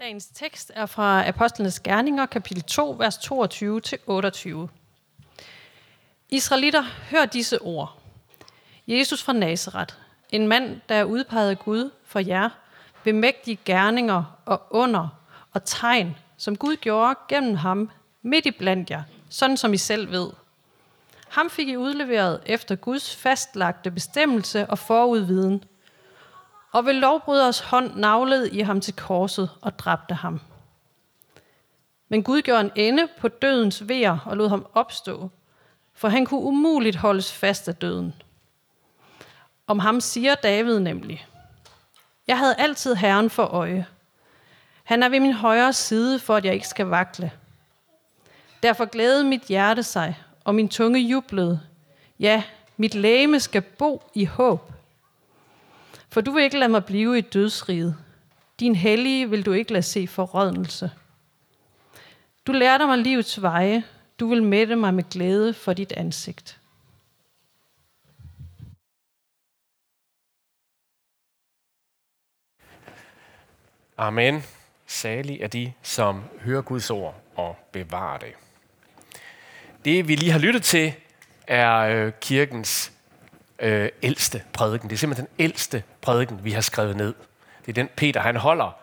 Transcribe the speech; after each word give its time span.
Dagens 0.00 0.26
tekst 0.26 0.72
er 0.74 0.86
fra 0.86 1.28
Apostlenes 1.28 1.80
Gerninger, 1.80 2.26
kapitel 2.26 2.62
2, 2.62 2.90
vers 2.98 3.16
22-28. 3.16 4.68
Israelitter, 6.28 6.82
hør 6.82 7.24
disse 7.24 7.62
ord. 7.62 7.98
Jesus 8.86 9.22
fra 9.22 9.32
Nazareth, 9.32 9.94
en 10.30 10.48
mand, 10.48 10.80
der 10.88 10.94
er 10.94 11.04
udpeget 11.04 11.50
af 11.50 11.58
Gud 11.58 11.90
for 12.04 12.18
jer, 12.18 12.48
ved 13.04 13.12
mægtige 13.12 13.58
gerninger 13.64 14.38
og 14.46 14.62
under 14.70 15.08
og 15.52 15.64
tegn, 15.64 16.16
som 16.36 16.56
Gud 16.56 16.76
gjorde 16.76 17.14
gennem 17.28 17.56
ham 17.56 17.90
midt 18.22 18.46
i 18.46 18.50
blandt 18.50 18.90
jer, 18.90 19.02
sådan 19.30 19.56
som 19.56 19.74
I 19.74 19.76
selv 19.76 20.10
ved. 20.10 20.30
Ham 21.28 21.50
fik 21.50 21.68
I 21.68 21.76
udleveret 21.76 22.42
efter 22.46 22.74
Guds 22.74 23.16
fastlagte 23.16 23.90
bestemmelse 23.90 24.66
og 24.66 24.78
forudviden– 24.78 25.64
og 26.72 26.86
ved 26.86 26.92
lovbryders 26.92 27.60
hånd 27.60 27.94
navlede 27.94 28.50
I 28.50 28.60
ham 28.60 28.80
til 28.80 28.96
korset 28.96 29.50
og 29.60 29.78
dræbte 29.78 30.14
ham. 30.14 30.40
Men 32.08 32.22
Gud 32.22 32.42
gjorde 32.42 32.60
en 32.60 32.70
ende 32.74 33.08
på 33.18 33.28
dødens 33.28 33.88
vær 33.88 34.18
og 34.26 34.36
lod 34.36 34.48
ham 34.48 34.66
opstå, 34.74 35.30
for 35.94 36.08
han 36.08 36.26
kunne 36.26 36.40
umuligt 36.40 36.96
holdes 36.96 37.32
fast 37.32 37.68
af 37.68 37.76
døden. 37.76 38.14
Om 39.66 39.78
ham 39.78 40.00
siger 40.00 40.34
David 40.34 40.78
nemlig, 40.78 41.26
Jeg 42.26 42.38
havde 42.38 42.54
altid 42.58 42.94
Herren 42.94 43.30
for 43.30 43.44
øje. 43.44 43.86
Han 44.84 45.02
er 45.02 45.08
ved 45.08 45.20
min 45.20 45.32
højre 45.32 45.72
side, 45.72 46.18
for 46.18 46.36
at 46.36 46.44
jeg 46.44 46.54
ikke 46.54 46.68
skal 46.68 46.86
vakle. 46.86 47.32
Derfor 48.62 48.84
glædede 48.84 49.24
mit 49.24 49.42
hjerte 49.42 49.82
sig, 49.82 50.18
og 50.44 50.54
min 50.54 50.68
tunge 50.68 51.00
jublede. 51.00 51.60
Ja, 52.18 52.42
mit 52.76 52.94
læme 52.94 53.40
skal 53.40 53.62
bo 53.62 54.02
i 54.14 54.24
håb, 54.24 54.72
for 56.10 56.20
du 56.20 56.30
vil 56.30 56.44
ikke 56.44 56.58
lade 56.58 56.70
mig 56.70 56.84
blive 56.84 57.18
i 57.18 57.20
dødsriget. 57.20 57.96
Din 58.60 58.74
hellige 58.74 59.30
vil 59.30 59.46
du 59.46 59.52
ikke 59.52 59.72
lade 59.72 59.82
se 59.82 60.06
forrådnelse. 60.06 60.90
Du 62.46 62.52
lærte 62.52 62.86
mig 62.86 62.98
livets 62.98 63.42
veje. 63.42 63.84
Du 64.20 64.28
vil 64.28 64.42
mætte 64.42 64.76
mig 64.76 64.94
med 64.94 65.04
glæde 65.10 65.54
for 65.54 65.72
dit 65.72 65.92
ansigt. 65.92 66.60
Amen. 73.96 74.42
Salig 74.86 75.40
er 75.40 75.46
de, 75.46 75.72
som 75.82 76.22
hører 76.40 76.62
Guds 76.62 76.90
ord 76.90 77.22
og 77.36 77.56
bevarer 77.72 78.18
det. 78.18 78.32
Det, 79.84 80.08
vi 80.08 80.16
lige 80.16 80.30
har 80.30 80.38
lyttet 80.38 80.62
til, 80.62 80.92
er 81.46 81.76
øh, 81.78 82.12
kirkens 82.20 82.92
øh, 83.58 83.88
ældste 84.02 84.42
prædiken. 84.52 84.90
Det 84.90 84.96
er 84.96 84.98
simpelthen 84.98 85.26
den 85.26 85.44
ældste 85.44 85.82
prædiken, 86.00 86.40
vi 86.44 86.50
har 86.50 86.60
skrevet 86.60 86.96
ned. 86.96 87.14
Det 87.60 87.68
er 87.68 87.72
den, 87.72 87.88
Peter 87.96 88.20
han 88.20 88.36
holder 88.36 88.76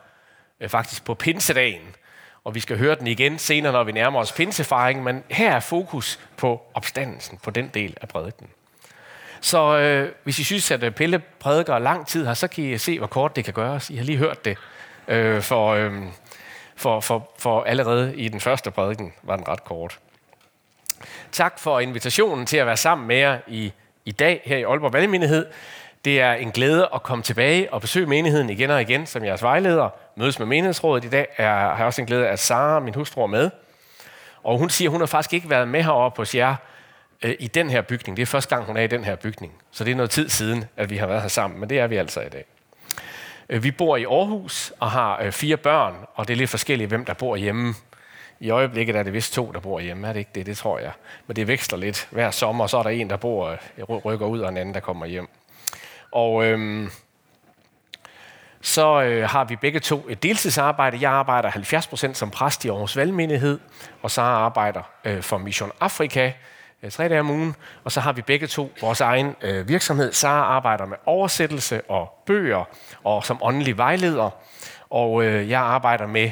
øh, 0.60 0.70
faktisk 0.70 1.06
på 1.06 1.14
pinsedagen. 1.14 1.96
Og 2.44 2.56
vi 2.56 2.60
skal 2.60 2.78
høre 2.78 2.96
den 2.96 3.08
igen 3.08 3.40
senere, 3.40 3.72
når 3.72 3.84
vi 3.84 3.92
nærmer 3.92 4.20
os 4.20 4.32
pinsefaringen. 4.32 5.04
Men 5.04 5.24
her 5.30 5.52
er 5.52 5.60
fokus 5.60 6.20
på 6.38 6.62
opstandelsen, 6.74 7.38
på 7.44 7.52
den 7.52 7.68
del 7.74 7.98
af 8.02 8.08
prædiken. 8.08 8.48
Så 9.42 9.78
øh, 9.78 10.12
hvis 10.24 10.40
I 10.40 10.44
synes, 10.44 10.72
at 10.72 10.84
øh, 10.84 10.92
Pelle 10.92 11.22
prædiker 11.40 11.80
lang 11.80 12.08
tid 12.08 12.26
her, 12.26 12.34
så 12.34 12.48
kan 12.48 12.64
I 12.64 12.78
se, 12.78 12.98
hvor 12.98 13.08
kort 13.08 13.36
det 13.36 13.46
kan 13.46 13.54
gøres. 13.54 13.90
I 13.90 13.96
har 13.96 14.04
lige 14.04 14.18
hørt 14.18 14.46
det. 14.46 14.58
Øh, 15.08 15.42
for, 15.42 15.74
øh, 15.74 15.92
for, 16.76 17.00
for, 17.00 17.32
for 17.40 17.64
allerede 17.64 18.16
i 18.16 18.30
den 18.30 18.40
første 18.40 18.72
prædiken 18.72 19.14
var 19.24 19.36
den 19.36 19.48
ret 19.48 19.64
kort. 19.64 20.00
Tak 21.32 21.60
for 21.60 21.80
invitationen 21.80 22.46
til 22.46 22.58
at 22.58 22.66
være 22.66 22.78
sammen 22.78 23.08
med 23.08 23.16
jer 23.16 23.40
i 23.48 23.74
i 24.06 24.12
dag 24.12 24.42
her 24.46 24.58
i 24.58 24.64
Aalborg 24.64 24.94
Valgmenighed. 24.94 25.46
Det 26.06 26.22
er 26.22 26.34
en 26.34 26.52
glæde 26.52 26.90
at 26.94 27.04
komme 27.04 27.24
tilbage 27.24 27.74
og 27.74 27.82
besøge 27.82 28.06
menigheden 28.06 28.50
igen 28.50 28.70
og 28.70 28.82
igen 28.82 29.06
som 29.06 29.26
jeres 29.26 29.44
vejleder. 29.44 29.90
Mødes 30.16 30.40
med 30.40 30.48
menighedsrådet 30.48 31.06
i 31.06 31.10
dag. 31.10 31.28
Jeg 31.38 31.50
har 31.50 31.86
også 31.86 32.02
en 32.02 32.08
glæde, 32.08 32.28
at 32.28 32.40
Sara, 32.40 32.80
min 32.80 32.94
hustru, 32.94 33.22
er 33.22 33.28
med. 33.28 33.50
Og 34.44 34.58
hun 34.58 34.70
siger, 34.70 34.90
at 34.90 34.92
hun 34.92 35.02
har 35.02 35.06
faktisk 35.06 35.34
ikke 35.34 35.50
været 35.50 35.68
med 35.68 35.84
heroppe 35.84 36.18
hos 36.22 36.36
jer 36.36 36.56
øh, 37.22 37.36
i 37.40 37.48
den 37.48 37.70
her 37.70 37.82
bygning. 37.82 38.18
Det 38.18 38.22
er 38.22 38.26
første 38.26 38.56
gang, 38.56 38.66
hun 38.68 38.78
er 38.78 38.82
i 38.82 38.88
den 38.88 39.04
her 39.04 39.16
bygning. 39.16 39.54
Så 39.72 39.84
det 39.84 39.92
er 39.92 39.96
noget 39.96 40.12
tid 40.12 40.30
siden, 40.30 40.66
at 40.78 40.90
vi 40.90 40.98
har 40.98 41.08
været 41.08 41.22
her 41.22 41.28
sammen, 41.28 41.60
men 41.60 41.70
det 41.70 41.80
er 41.80 41.88
vi 41.88 41.98
altså 41.98 42.22
i 42.22 42.30
dag. 42.30 42.46
Øh, 43.50 43.64
vi 43.64 43.72
bor 43.72 43.98
i 43.98 44.04
Aarhus 44.04 44.74
og 44.80 44.92
har 44.92 45.22
øh, 45.22 45.32
fire 45.32 45.58
børn, 45.58 45.96
og 46.16 46.28
det 46.28 46.34
er 46.34 46.38
lidt 46.38 46.50
forskelligt, 46.50 46.88
hvem 46.88 47.06
der 47.06 47.14
bor 47.14 47.36
hjemme. 47.36 47.74
I 48.40 48.50
øjeblikket 48.50 48.96
er 48.96 49.04
det 49.04 49.14
vist 49.14 49.34
to, 49.34 49.52
der 49.52 49.60
bor 49.60 49.80
hjemme. 49.80 50.08
Er 50.08 50.14
det 50.14 50.20
ikke 50.20 50.32
det? 50.36 50.46
Det 50.46 50.58
tror 50.58 50.80
jeg. 50.80 50.92
Men 51.28 51.36
det 51.36 51.48
veksler 51.48 51.78
lidt. 51.78 52.08
Hver 52.12 52.32
sommer 52.32 52.68
så 52.68 52.78
er 52.78 52.84
der 52.84 52.90
en, 52.90 53.10
der 53.10 53.18
bor, 53.18 53.58
øh, 53.78 53.84
rykker 53.84 54.26
ud, 54.26 54.40
og 54.40 54.50
en 54.50 54.58
anden, 54.58 54.74
der 54.74 54.80
kommer 54.80 55.06
hjem. 55.06 55.28
Og 56.12 56.46
øhm, 56.46 56.90
så 58.62 59.02
øh, 59.02 59.30
har 59.30 59.44
vi 59.44 59.56
begge 59.56 59.80
to 59.80 60.06
et 60.10 60.24
deltidsarbejde. 60.24 60.98
Jeg 61.02 61.12
arbejder 61.12 61.52
70% 61.52 62.14
som 62.14 62.32
præst 62.32 62.66
i 62.66 62.70
Aarhus 62.70 62.98
Valgmenighed, 62.98 63.60
og 64.02 64.12
så 64.12 64.22
arbejder 64.22 64.82
øh, 65.04 65.22
for 65.22 65.38
Mission 65.38 65.72
Afrika 65.80 66.32
øh, 66.84 66.92
tre 66.92 67.10
dage 67.10 67.20
om 67.20 67.30
ugen. 67.30 67.56
Og 67.84 67.92
så 67.92 68.00
har 68.00 68.14
vi 68.14 68.22
begge 68.22 68.48
to 68.48 68.72
vores 68.82 69.02
egen 69.02 69.36
øh, 69.42 69.68
virksomhed. 69.68 70.14
Sara 70.14 70.44
arbejder 70.44 70.86
med 70.86 70.98
oversættelse 71.06 71.82
og 71.90 72.24
bøger, 72.26 72.64
og 73.04 73.24
som 73.24 73.40
åndelig 73.42 73.78
vejleder. 73.78 74.30
Og 74.90 75.24
øh, 75.24 75.50
jeg 75.50 75.62
arbejder 75.62 76.08
med 76.08 76.32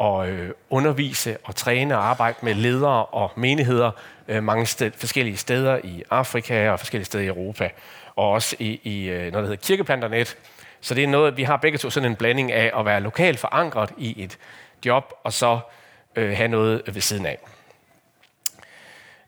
at 0.00 0.28
øh, 0.28 0.50
undervise 0.70 1.36
og 1.44 1.56
træne 1.56 1.98
og 1.98 2.04
arbejde 2.04 2.38
med 2.42 2.54
ledere 2.54 3.04
og 3.04 3.32
menigheder 3.36 3.90
øh, 4.28 4.42
mange 4.42 4.66
sted, 4.66 4.92
forskellige 4.96 5.36
steder 5.36 5.80
i 5.84 6.02
Afrika 6.10 6.70
og 6.70 6.78
forskellige 6.78 7.06
steder 7.06 7.24
i 7.24 7.26
Europa, 7.26 7.70
og 8.16 8.30
også 8.30 8.56
i, 8.58 8.80
i 8.82 9.08
øh, 9.08 9.18
noget, 9.18 9.32
der 9.32 9.40
hedder 9.40 9.56
Kirkeplanternet. 9.56 10.36
Så 10.80 10.94
det 10.94 11.04
er 11.04 11.08
noget, 11.08 11.36
vi 11.36 11.42
har 11.42 11.56
begge 11.56 11.78
to 11.78 11.90
sådan 11.90 12.10
en 12.10 12.16
blanding 12.16 12.52
af 12.52 12.78
at 12.78 12.84
være 12.84 13.00
lokalt 13.00 13.38
forankret 13.38 13.90
i 13.98 14.22
et 14.22 14.38
job, 14.84 15.12
og 15.24 15.32
så 15.32 15.58
øh, 16.16 16.36
have 16.36 16.48
noget 16.48 16.82
ved 16.86 17.00
siden 17.00 17.26
af. 17.26 17.38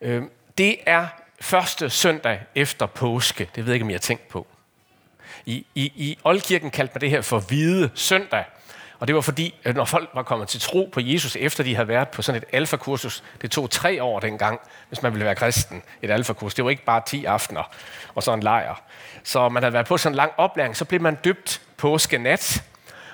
Øh, 0.00 0.22
det 0.58 0.76
er 0.86 1.06
første 1.40 1.90
søndag 1.90 2.40
efter 2.54 2.86
påske. 2.86 3.48
Det 3.54 3.64
ved 3.64 3.72
jeg 3.72 3.74
ikke, 3.74 3.84
om 3.84 3.90
I 3.90 3.92
har 3.92 3.98
tænkt 3.98 4.28
på. 4.28 4.46
I, 5.46 5.66
i, 5.74 5.92
i 5.96 6.18
Oldkirken 6.24 6.70
kaldte 6.70 6.94
man 6.94 7.00
det 7.00 7.10
her 7.10 7.20
for 7.20 7.40
hvide 7.40 7.90
søndag, 7.94 8.44
og 9.00 9.06
det 9.06 9.14
var 9.14 9.20
fordi, 9.20 9.54
at 9.64 9.76
når 9.76 9.84
folk 9.84 10.10
var 10.14 10.22
kommet 10.22 10.48
til 10.48 10.60
tro 10.60 10.88
på 10.92 11.00
Jesus, 11.00 11.36
efter 11.36 11.64
de 11.64 11.74
havde 11.74 11.88
været 11.88 12.08
på 12.08 12.22
sådan 12.22 12.42
et 12.42 12.48
alfakursus, 12.52 13.22
det 13.42 13.50
tog 13.50 13.70
tre 13.70 14.02
år 14.02 14.20
dengang, 14.20 14.60
hvis 14.88 15.02
man 15.02 15.12
ville 15.12 15.24
være 15.24 15.34
kristen, 15.34 15.82
et 16.02 16.10
alfakursus. 16.10 16.54
Det 16.54 16.64
var 16.64 16.70
ikke 16.70 16.84
bare 16.84 17.02
10 17.06 17.24
aftener 17.24 17.70
og 18.14 18.22
sådan 18.22 18.38
en 18.38 18.42
lejr. 18.42 18.82
Så 19.22 19.48
man 19.48 19.62
havde 19.62 19.72
været 19.72 19.86
på 19.86 19.96
sådan 19.96 20.12
en 20.12 20.16
lang 20.16 20.32
oplæring, 20.36 20.76
så 20.76 20.84
blev 20.84 21.00
man 21.00 21.18
dybt 21.24 21.62
påskenat, 21.76 22.62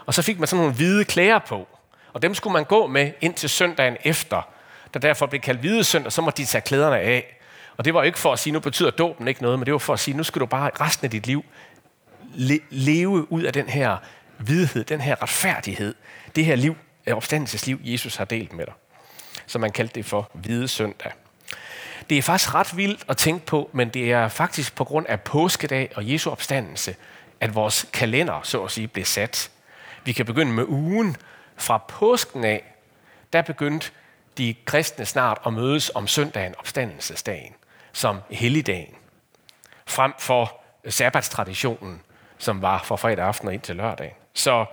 og 0.07 0.15
så 0.15 0.23
fik 0.23 0.39
man 0.39 0.47
sådan 0.47 0.61
nogle 0.61 0.75
hvide 0.75 1.05
klæder 1.05 1.39
på. 1.39 1.69
Og 2.13 2.23
dem 2.23 2.35
skulle 2.35 2.53
man 2.53 2.65
gå 2.65 2.87
med 2.87 3.13
ind 3.21 3.35
til 3.35 3.49
søndagen 3.51 3.97
efter, 4.05 4.49
der 4.95 5.01
derfor 5.01 5.27
blev 5.27 5.41
kaldt 5.41 5.61
hvide 5.61 5.85
søndag, 5.85 6.13
så 6.13 6.23
måtte 6.23 6.43
de 6.43 6.47
tage 6.49 6.63
klæderne 6.63 6.99
af. 6.99 7.41
Og 7.77 7.85
det 7.85 7.95
var 7.95 8.03
ikke 8.03 8.19
for 8.19 8.33
at 8.33 8.39
sige, 8.39 8.53
nu 8.53 8.61
betyder 8.61 8.91
dåben 8.91 9.29
ikke 9.29 9.43
noget, 9.43 9.59
men 9.59 9.67
det 9.67 9.73
var 9.73 9.79
for 9.79 9.93
at 9.93 10.01
sige, 10.01 10.17
nu 10.17 10.23
skal 10.23 10.41
du 10.41 10.47
bare 10.47 10.71
resten 10.81 11.05
af 11.05 11.11
dit 11.11 11.27
liv 11.27 11.45
le- 12.35 12.61
leve 12.71 13.33
ud 13.33 13.43
af 13.43 13.53
den 13.53 13.69
her 13.69 13.97
vidhed, 14.39 14.85
den 14.85 15.01
her 15.01 15.23
retfærdighed, 15.23 15.95
det 16.37 16.45
her 16.45 16.57
liv, 16.57 16.77
øh, 17.07 17.17
opstandelsesliv, 17.17 17.81
Jesus 17.83 18.17
har 18.17 18.25
delt 18.25 18.53
med 18.53 18.67
dig. 18.67 18.75
Så 19.47 19.59
man 19.59 19.73
kaldte 19.73 19.95
det 19.95 20.07
for 20.07 20.31
hvide 20.35 20.69
søndag. 20.69 21.13
Det 22.11 22.19
er 22.19 22.23
faktisk 22.23 22.55
ret 22.55 22.77
vildt 22.77 23.05
at 23.09 23.17
tænke 23.17 23.47
på, 23.47 23.71
men 23.73 23.89
det 23.89 24.13
er 24.13 24.29
faktisk 24.29 24.75
på 24.75 24.85
grund 24.85 25.07
af 25.07 25.21
påskedag 25.21 25.91
og 25.95 26.13
Jesu 26.13 26.31
opstandelse, 26.31 26.97
at 27.41 27.55
vores 27.55 27.87
kalender, 27.93 28.41
så 28.43 28.63
at 28.63 28.71
sige, 28.71 28.89
blev 28.89 29.05
sat. 29.05 29.51
Vi 30.05 30.13
kan 30.13 30.27
begynde 30.27 30.53
med 30.53 30.65
ugen. 30.65 31.17
Fra 31.57 31.79
påsken 31.89 32.45
af, 32.45 32.75
der 33.33 33.43
begyndte 33.43 33.91
de 34.39 34.55
kristne 34.65 35.05
snart 35.05 35.39
at 35.47 35.53
mødes 35.53 35.91
om 35.95 36.07
søndagen, 36.07 36.55
opstandelsesdagen, 36.59 37.55
som 37.93 38.19
helligdagen. 38.31 38.95
Frem 39.87 40.13
for 40.19 40.61
sabbatstraditionen, 40.89 42.03
som 42.39 42.63
var 42.63 42.83
fra 42.83 42.97
fredag 42.97 43.25
aften 43.25 43.49
og 43.49 43.55
ind 43.55 43.63
til 43.63 43.77
lørdag. 43.77 44.17
Så 44.35 44.67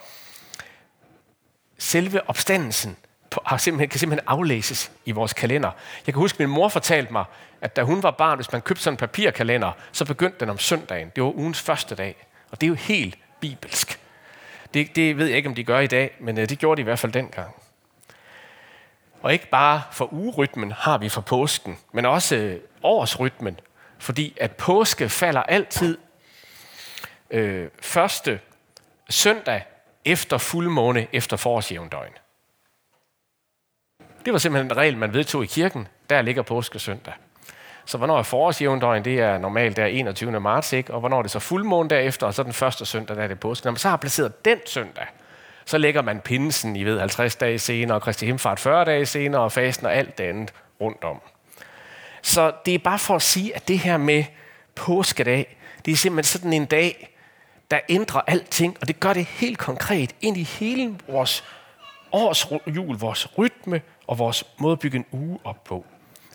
selve 1.77 2.29
opstandelsen 2.29 2.97
har 3.45 3.57
simpelthen, 3.57 3.89
kan 3.89 3.99
simpelthen 3.99 4.27
aflæses 4.27 4.91
i 5.05 5.11
vores 5.11 5.33
kalender. 5.33 5.71
Jeg 6.07 6.13
kan 6.13 6.21
huske, 6.21 6.35
at 6.35 6.39
min 6.39 6.49
mor 6.49 6.69
fortalte 6.69 7.11
mig, 7.11 7.25
at 7.61 7.75
da 7.75 7.83
hun 7.83 8.03
var 8.03 8.11
barn, 8.11 8.37
hvis 8.37 8.51
man 8.51 8.61
købte 8.61 8.83
sådan 8.83 8.93
en 8.93 8.97
papirkalender, 8.97 9.71
så 9.91 10.05
begyndte 10.05 10.39
den 10.39 10.49
om 10.49 10.57
søndagen. 10.57 11.11
Det 11.15 11.23
var 11.23 11.29
ugens 11.29 11.61
første 11.61 11.95
dag. 11.95 12.27
Og 12.51 12.61
det 12.61 12.67
er 12.67 12.69
jo 12.69 12.75
helt 12.75 13.17
bibelsk. 13.39 13.99
Det, 14.73 14.95
det 14.95 15.17
ved 15.17 15.27
jeg 15.27 15.37
ikke, 15.37 15.49
om 15.49 15.55
de 15.55 15.63
gør 15.63 15.79
i 15.79 15.87
dag, 15.87 16.15
men 16.19 16.37
øh, 16.37 16.49
det 16.49 16.59
gjorde 16.59 16.77
de 16.77 16.81
i 16.81 16.83
hvert 16.83 16.99
fald 16.99 17.11
dengang. 17.11 17.55
Og 19.21 19.33
ikke 19.33 19.47
bare 19.47 19.81
for 19.91 20.13
ugerytmen 20.13 20.71
har 20.71 20.97
vi 20.97 21.09
for 21.09 21.21
påsken, 21.21 21.77
men 21.91 22.05
også 22.05 22.35
øh, 22.35 22.59
årsrytmen. 22.83 23.59
Fordi 23.97 24.37
at 24.41 24.51
påske 24.51 25.09
falder 25.09 25.43
altid 25.43 25.97
øh, 27.31 27.69
første 27.81 28.39
søndag 29.11 29.63
efter 30.05 30.37
fuldmåne 30.37 31.07
efter 31.13 31.37
forårsjævndøgn. 31.37 32.13
Det 34.25 34.33
var 34.33 34.39
simpelthen 34.39 34.71
en 34.71 34.77
regel, 34.77 34.97
man 34.97 35.13
vedtog 35.13 35.43
i 35.43 35.47
kirken. 35.47 35.87
Der 36.09 36.21
ligger 36.21 36.41
påskesøndag. 36.41 37.13
Så 37.85 37.97
hvornår 37.97 38.19
er 38.19 38.23
forårsjævndøgn? 38.23 39.05
Det 39.05 39.19
er 39.19 39.37
normalt 39.37 39.77
der 39.77 39.85
21. 39.85 40.39
marts, 40.39 40.73
ikke? 40.73 40.93
Og 40.93 40.99
hvornår 40.99 41.17
er 41.17 41.21
det 41.21 41.31
så 41.31 41.39
fuldmåne 41.39 41.89
derefter, 41.89 42.27
og 42.27 42.33
så 42.33 42.43
den 42.43 42.53
første 42.53 42.85
søndag, 42.85 43.15
der 43.17 43.23
er 43.23 43.27
det 43.27 43.39
påske. 43.39 43.65
Når 43.65 43.71
man 43.71 43.77
så 43.77 43.89
har 43.89 43.97
placeret 43.97 44.45
den 44.45 44.59
søndag, 44.65 45.07
Så 45.65 45.77
lægger 45.77 46.01
man 46.01 46.19
pinsen, 46.19 46.75
I 46.75 46.83
ved, 46.83 46.99
50 46.99 47.35
dage 47.35 47.59
senere, 47.59 47.97
og 47.97 48.01
Kristi 48.01 48.25
Himmelfart 48.25 48.59
40 48.59 48.85
dage 48.85 49.05
senere, 49.05 49.41
og 49.41 49.51
fasten 49.51 49.85
og 49.85 49.95
alt 49.95 50.17
det 50.17 50.23
andet 50.23 50.53
rundt 50.81 51.03
om. 51.03 51.21
Så 52.21 52.51
det 52.65 52.75
er 52.75 52.79
bare 52.79 52.99
for 52.99 53.15
at 53.15 53.21
sige, 53.21 53.55
at 53.55 53.67
det 53.67 53.79
her 53.79 53.97
med 53.97 54.23
påskedag, 54.75 55.57
det 55.85 55.91
er 55.91 55.95
simpelthen 55.95 56.39
sådan 56.39 56.53
en 56.53 56.65
dag, 56.65 57.10
der 57.71 57.79
ændrer 57.89 58.21
alting, 58.27 58.77
og 58.81 58.87
det 58.87 58.99
gør 58.99 59.13
det 59.13 59.25
helt 59.25 59.57
konkret 59.57 60.15
ind 60.21 60.37
i 60.37 60.43
hele 60.43 60.95
vores 61.07 61.43
års 62.11 62.45
jul, 62.67 62.97
vores 62.97 63.37
rytme 63.37 63.81
og 64.07 64.19
vores 64.19 64.43
måde 64.57 64.71
at 64.71 64.79
bygge 64.79 64.97
en 64.97 65.05
uge 65.11 65.39
op 65.43 65.63
på. 65.63 65.85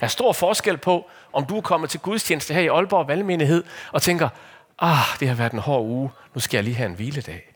Der 0.00 0.04
er 0.04 0.08
stor 0.08 0.32
forskel 0.32 0.76
på, 0.76 1.10
om 1.32 1.46
du 1.46 1.56
er 1.56 1.60
kommet 1.60 1.90
til 1.90 2.00
gudstjeneste 2.00 2.54
her 2.54 2.60
i 2.60 2.66
Aalborg 2.66 3.08
Valgmenighed 3.08 3.64
og 3.92 4.02
tænker, 4.02 4.28
ah, 4.78 5.18
det 5.20 5.28
har 5.28 5.34
været 5.34 5.52
en 5.52 5.58
hård 5.58 5.84
uge, 5.84 6.10
nu 6.34 6.40
skal 6.40 6.56
jeg 6.56 6.64
lige 6.64 6.74
have 6.74 6.88
en 6.88 6.94
hviledag. 6.94 7.54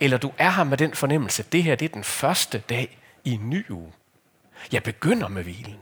Eller 0.00 0.18
du 0.18 0.32
er 0.38 0.50
her 0.50 0.64
med 0.64 0.78
den 0.78 0.94
fornemmelse, 0.94 1.42
det 1.42 1.62
her 1.62 1.74
det 1.74 1.84
er 1.84 1.88
den 1.88 2.04
første 2.04 2.58
dag 2.58 2.98
i 3.24 3.32
en 3.32 3.50
ny 3.50 3.70
uge. 3.70 3.92
Jeg 4.72 4.82
begynder 4.82 5.28
med 5.28 5.42
hvilen. 5.42 5.76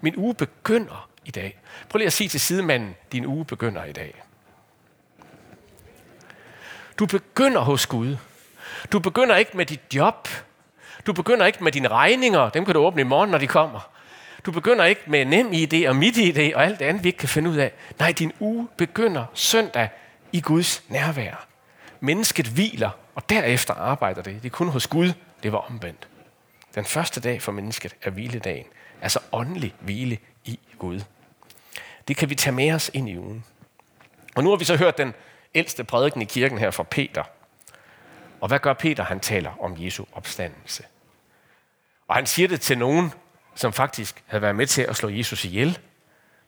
Min 0.00 0.16
uge 0.16 0.34
begynder 0.34 1.08
i 1.24 1.30
dag. 1.30 1.58
Prøv 1.88 1.98
lige 1.98 2.06
at 2.06 2.12
sige 2.12 2.28
til 2.28 2.40
sidemanden, 2.40 2.94
din 3.12 3.26
uge 3.26 3.44
begynder 3.44 3.84
i 3.84 3.92
dag. 3.92 4.14
Du 6.98 7.06
begynder 7.06 7.60
hos 7.60 7.86
Gud. 7.86 8.16
Du 8.92 8.98
begynder 8.98 9.36
ikke 9.36 9.56
med 9.56 9.66
dit 9.66 9.80
job. 9.94 10.28
Du 11.06 11.12
begynder 11.12 11.46
ikke 11.46 11.64
med 11.64 11.72
dine 11.72 11.88
regninger. 11.88 12.50
Dem 12.50 12.64
kan 12.64 12.74
du 12.74 12.80
åbne 12.80 13.00
i 13.00 13.04
morgen, 13.04 13.30
når 13.30 13.38
de 13.38 13.46
kommer. 13.46 13.90
Du 14.46 14.52
begynder 14.52 14.84
ikke 14.84 15.00
med 15.06 15.24
nem 15.24 15.52
idé 15.52 15.88
og 15.88 15.96
midt 15.96 16.16
idé 16.16 16.56
og 16.56 16.64
alt 16.64 16.78
det 16.78 16.84
andet, 16.84 17.04
vi 17.04 17.08
ikke 17.08 17.18
kan 17.18 17.28
finde 17.28 17.50
ud 17.50 17.56
af. 17.56 17.72
Nej, 17.98 18.12
din 18.12 18.32
uge 18.40 18.68
begynder 18.76 19.24
søndag 19.34 19.88
i 20.32 20.40
Guds 20.40 20.82
nærvær. 20.88 21.46
Mennesket 22.00 22.46
hviler, 22.46 22.90
og 23.14 23.30
derefter 23.30 23.74
arbejder 23.74 24.22
det. 24.22 24.42
Det 24.42 24.48
er 24.48 24.52
kun 24.52 24.68
hos 24.68 24.86
Gud, 24.86 25.12
det 25.42 25.52
var 25.52 25.58
omvendt. 25.58 26.08
Den 26.74 26.84
første 26.84 27.20
dag 27.20 27.42
for 27.42 27.52
mennesket 27.52 27.96
er 28.02 28.10
hviledagen. 28.10 28.66
Altså 29.02 29.18
åndelig 29.32 29.74
hvile 29.80 30.18
i 30.44 30.58
Gud. 30.78 31.00
Det 32.08 32.16
kan 32.16 32.30
vi 32.30 32.34
tage 32.34 32.54
med 32.54 32.72
os 32.72 32.90
ind 32.94 33.08
i 33.08 33.18
ugen. 33.18 33.44
Og 34.36 34.44
nu 34.44 34.50
har 34.50 34.56
vi 34.56 34.64
så 34.64 34.76
hørt 34.76 34.98
den 34.98 35.14
ældste 35.54 35.84
prædiken 35.84 36.22
i 36.22 36.24
kirken 36.24 36.58
her 36.58 36.70
fra 36.70 36.82
Peter. 36.82 37.24
Og 38.40 38.48
hvad 38.48 38.58
gør 38.58 38.72
Peter? 38.72 39.04
Han 39.04 39.20
taler 39.20 39.62
om 39.64 39.76
Jesu 39.78 40.04
opstandelse. 40.12 40.84
Og 42.08 42.14
han 42.14 42.26
siger 42.26 42.48
det 42.48 42.60
til 42.60 42.78
nogen, 42.78 43.12
som 43.54 43.72
faktisk 43.72 44.22
havde 44.26 44.42
været 44.42 44.56
med 44.56 44.66
til 44.66 44.82
at 44.82 44.96
slå 44.96 45.08
Jesus 45.08 45.44
ihjel. 45.44 45.78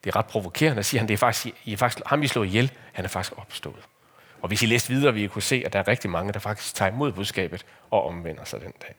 Det 0.05 0.11
er 0.11 0.17
ret 0.17 0.27
provokerende, 0.27 0.83
siger 0.83 1.01
han. 1.01 1.09
Det 1.09 1.15
er 1.15 1.19
faktisk, 1.19 1.55
I 1.65 1.73
er 1.73 1.77
faktisk 1.77 2.07
ham, 2.07 2.21
vi 2.21 2.27
slår 2.27 2.45
ihjel. 2.45 2.73
Han 2.93 3.05
er 3.05 3.09
faktisk 3.09 3.39
opstået. 3.39 3.85
Og 4.43 4.49
hvis 4.49 4.63
I 4.63 4.67
læste 4.67 4.89
videre, 4.93 5.15
vi 5.15 5.27
kunne 5.27 5.43
se, 5.43 5.63
at 5.67 5.73
der 5.73 5.79
er 5.79 5.89
rigtig 5.89 6.11
mange, 6.11 6.33
der 6.33 6.39
faktisk 6.39 6.75
tager 6.75 6.93
imod 6.93 7.13
budskabet 7.13 7.67
og 7.91 8.07
omvender 8.07 8.45
sig 8.45 8.61
den 8.61 8.73
dag. 8.83 8.95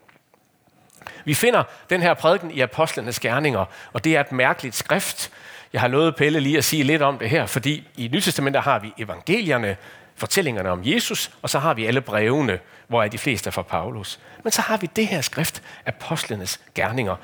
Vi 1.25 1.33
finder 1.33 1.63
den 1.89 2.01
her 2.01 2.13
prædiken 2.13 2.51
i 2.51 2.59
Apostlenes 2.59 3.19
Gerninger, 3.19 3.65
og 3.93 4.03
det 4.03 4.15
er 4.15 4.21
et 4.21 4.31
mærkeligt 4.31 4.75
skrift. 4.75 5.31
Jeg 5.73 5.81
har 5.81 5.87
lovet 5.87 6.15
Pelle 6.15 6.39
lige 6.39 6.57
at 6.57 6.63
sige 6.63 6.83
lidt 6.83 7.01
om 7.01 7.17
det 7.17 7.29
her, 7.29 7.45
fordi 7.45 7.87
i 7.97 8.07
Nytestamentet 8.07 8.61
har 8.63 8.79
vi 8.79 8.93
evangelierne, 8.97 9.77
fortællingerne 10.15 10.69
om 10.69 10.81
Jesus, 10.83 11.31
og 11.41 11.49
så 11.49 11.59
har 11.59 11.73
vi 11.73 11.85
alle 11.85 12.01
brevene, 12.01 12.59
hvor 12.87 13.03
er 13.03 13.07
de 13.07 13.17
fleste 13.17 13.47
er 13.47 13.51
fra 13.51 13.61
Paulus. 13.61 14.19
Men 14.43 14.51
så 14.51 14.61
har 14.61 14.77
vi 14.77 14.89
det 14.95 15.07
her 15.07 15.21
skrift, 15.21 15.63
Apostlenes 15.85 16.59
Gerninger. 16.75 17.15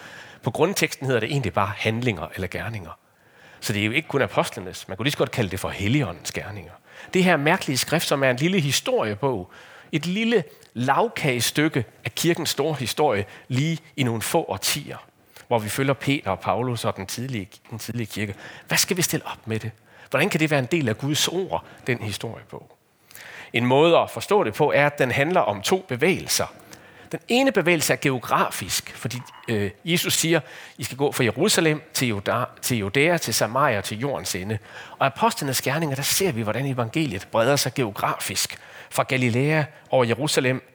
På 0.44 0.52
grundteksten 0.52 1.06
hedder 1.06 1.20
det 1.20 1.32
egentlig 1.32 1.54
bare 1.54 1.72
handlinger 1.78 2.28
eller 2.36 2.48
gerninger. 2.48 2.98
Så 3.60 3.74
det 3.74 3.82
er 3.82 3.86
jo 3.86 3.92
ikke 3.92 4.08
kun 4.08 4.22
apostlenes. 4.22 4.88
Man 4.88 4.98
kunne 4.98 5.06
lige 5.06 5.12
så 5.12 5.18
godt 5.18 5.32
kalde 5.32 5.50
det 5.50 5.60
for 5.60 5.70
Helligåndens 5.70 6.32
gerninger. 6.32 6.72
Det 7.14 7.24
her 7.24 7.38
mærkelige 7.38 7.78
skrift, 7.78 8.08
som 8.08 8.24
er 8.24 8.30
en 8.30 8.36
lille 8.36 8.60
historiebog, 8.60 9.52
et 9.92 10.06
lille 10.06 10.44
lavkagestykke 10.74 11.86
af 12.06 12.16
kirkens 12.16 12.50
store 12.50 12.76
historie, 12.76 13.26
lige 13.48 13.78
i 13.96 14.04
nogle 14.04 14.22
få 14.22 14.46
årtier, 14.48 14.98
hvor 15.48 15.60
vi 15.60 15.70
følger 15.70 15.94
Peter 15.94 16.32
og 16.32 16.40
Paulus 16.40 16.86
og 16.86 16.96
den 16.96 17.06
tidlige, 17.06 17.50
den 17.70 17.80
tidlige 17.80 18.08
kirke. 18.08 18.36
Hvad 18.68 18.78
skal 18.78 18.98
vi 18.98 19.02
stille 19.02 19.26
op 19.26 19.48
med 19.48 19.60
det? 19.60 19.72
Hvordan 20.10 20.30
kan 20.30 20.40
det 20.40 20.52
være 20.52 20.60
en 20.60 20.66
del 20.66 20.90
af 20.90 20.98
Guds 20.98 21.28
ord, 21.28 21.66
den 21.88 21.98
historiebog? 21.98 22.72
En 23.54 23.66
måde 23.66 23.98
at 23.98 24.10
forstå 24.10 24.44
det 24.44 24.54
på 24.54 24.72
er, 24.72 24.86
at 24.86 25.00
den 25.00 25.12
handler 25.12 25.42
om 25.42 25.62
to 25.62 25.86
bevægelser. 25.88 26.46
Den 27.12 27.20
ene 27.28 27.52
bevægelse 27.52 27.94
er 27.94 27.98
geografisk, 27.98 28.96
fordi 28.96 29.18
øh, 29.48 29.72
Jesus 29.86 30.14
siger, 30.14 30.40
I 30.78 30.84
skal 30.84 30.98
gå 30.98 31.12
fra 31.12 31.24
Jerusalem 31.24 31.82
til, 31.94 32.08
Judæa, 32.08 32.44
til 32.62 32.78
Judæa, 32.78 33.18
til 33.18 33.34
Samaria, 33.34 33.82
til 33.82 34.00
jordens 34.00 34.36
ende. 34.36 34.58
Og 35.00 35.06
apostlenes 35.06 35.62
gerninger, 35.62 35.96
der 35.96 36.04
ser 36.04 36.32
vi, 36.32 36.42
hvordan 36.42 36.66
evangeliet 36.66 37.28
breder 37.32 37.56
sig 37.56 37.74
geografisk. 37.74 38.58
Fra 38.90 39.04
Galilea 39.04 39.64
over 39.90 40.06
Jerusalem, 40.06 40.74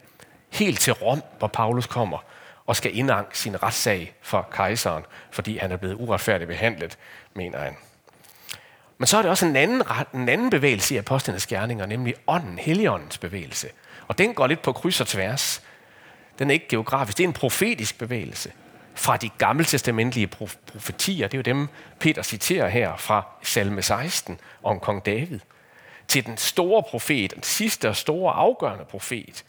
helt 0.51 0.81
til 0.81 0.93
Rom, 0.93 1.23
hvor 1.39 1.49
Paulus 1.49 1.87
kommer 1.87 2.19
og 2.67 2.77
skal 2.77 2.99
indanke 2.99 3.39
sin 3.39 3.63
retssag 3.63 4.15
for 4.23 4.49
kejseren, 4.53 5.05
fordi 5.31 5.57
han 5.57 5.73
er 5.73 5.77
blevet 5.77 5.95
uretfærdigt 5.95 6.49
behandlet, 6.49 6.99
mener 7.35 7.59
han. 7.59 7.77
Men 8.99 9.07
så 9.07 9.17
er 9.17 9.23
det 9.23 9.31
også 9.31 9.47
en 9.47 9.57
anden, 9.57 9.83
en 10.15 10.29
anden 10.29 10.51
bevægelse 10.51 10.95
i 10.95 10.99
apostlenes 10.99 11.47
gerninger, 11.47 11.87
nemlig 11.87 12.15
ånden, 12.27 12.59
heligåndens 12.59 13.19
bevægelse. 13.19 13.69
Og 14.09 14.19
den 14.19 14.35
går 14.35 14.47
lidt 14.47 14.63
på 14.63 14.73
kryds 14.73 15.01
og 15.01 15.07
tværs. 15.07 15.63
Den 16.39 16.51
er 16.51 16.55
ikke 16.55 16.69
geografisk, 16.69 17.19
det 17.19 17.25
er 17.25 17.29
en 17.29 17.35
profetisk 17.35 17.99
bevægelse. 17.99 18.53
Fra 18.95 19.17
de 19.17 19.29
gammeltestamentlige 19.39 20.27
profetier, 20.27 21.29
det 21.29 21.35
er 21.35 21.39
jo 21.39 21.57
dem, 21.57 21.69
Peter 22.01 22.23
citerer 22.23 22.69
her 22.69 22.97
fra 22.97 23.27
salme 23.43 23.83
16 23.83 24.41
om 24.63 24.81
kong 24.81 25.07
David, 25.07 25.41
til 26.09 26.27
den 26.27 26.37
store 26.37 26.83
profet, 26.83 27.35
den 27.35 27.43
sidste 27.43 27.89
og 27.89 27.97
store 27.97 28.33
afgørende 28.33 28.85
profet, 28.85 29.45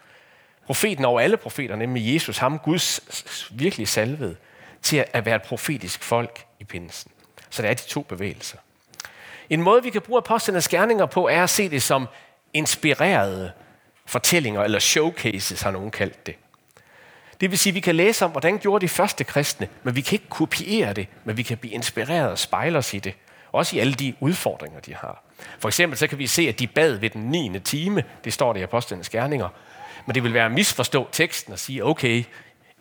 profeten 0.65 1.05
over 1.05 1.19
alle 1.19 1.37
profeter, 1.37 1.75
nemlig 1.75 2.13
Jesus, 2.13 2.37
ham 2.37 2.59
Guds 2.59 2.99
virkelig 3.51 3.87
salvede, 3.87 4.35
til 4.81 5.05
at 5.13 5.25
være 5.25 5.35
et 5.35 5.41
profetisk 5.41 6.03
folk 6.03 6.45
i 6.59 6.63
pinsen. 6.63 7.11
Så 7.49 7.61
det 7.61 7.69
er 7.69 7.73
de 7.73 7.87
to 7.87 8.01
bevægelser. 8.01 8.57
En 9.49 9.61
måde, 9.61 9.83
vi 9.83 9.89
kan 9.89 10.01
bruge 10.01 10.17
apostlenes 10.17 10.67
gerninger 10.67 11.05
på, 11.05 11.27
er 11.27 11.43
at 11.43 11.49
se 11.49 11.69
det 11.69 11.81
som 11.81 12.07
inspirerede 12.53 13.51
fortællinger, 14.05 14.63
eller 14.63 14.79
showcases 14.79 15.61
har 15.61 15.71
nogen 15.71 15.91
kaldt 15.91 16.25
det. 16.25 16.35
Det 17.41 17.51
vil 17.51 17.59
sige, 17.59 17.71
at 17.71 17.75
vi 17.75 17.79
kan 17.79 17.95
læse 17.95 18.25
om, 18.25 18.31
hvordan 18.31 18.57
gjorde 18.57 18.81
de 18.81 18.89
første 18.89 19.23
kristne, 19.23 19.67
men 19.83 19.95
vi 19.95 20.01
kan 20.01 20.15
ikke 20.15 20.29
kopiere 20.29 20.93
det, 20.93 21.07
men 21.23 21.37
vi 21.37 21.43
kan 21.43 21.57
blive 21.57 21.73
inspireret 21.73 22.29
og 22.29 22.39
spejle 22.39 22.77
os 22.77 22.93
i 22.93 22.99
det. 22.99 23.13
Også 23.51 23.75
i 23.75 23.79
alle 23.79 23.93
de 23.93 24.13
udfordringer, 24.19 24.79
de 24.79 24.95
har. 24.95 25.23
For 25.59 25.69
eksempel 25.69 25.97
så 25.97 26.07
kan 26.07 26.17
vi 26.17 26.27
se, 26.27 26.49
at 26.49 26.59
de 26.59 26.67
bad 26.67 26.93
ved 26.93 27.09
den 27.09 27.21
9. 27.21 27.59
time. 27.59 28.03
Det 28.23 28.33
står 28.33 28.53
der 28.53 28.59
i 28.59 28.63
Apostlenes 28.63 29.09
Gerninger. 29.09 29.49
Men 30.05 30.15
det 30.15 30.23
vil 30.23 30.33
være 30.33 30.45
at 30.45 30.51
misforstå 30.51 31.09
teksten 31.11 31.53
og 31.53 31.59
sige, 31.59 31.85
okay, 31.85 32.23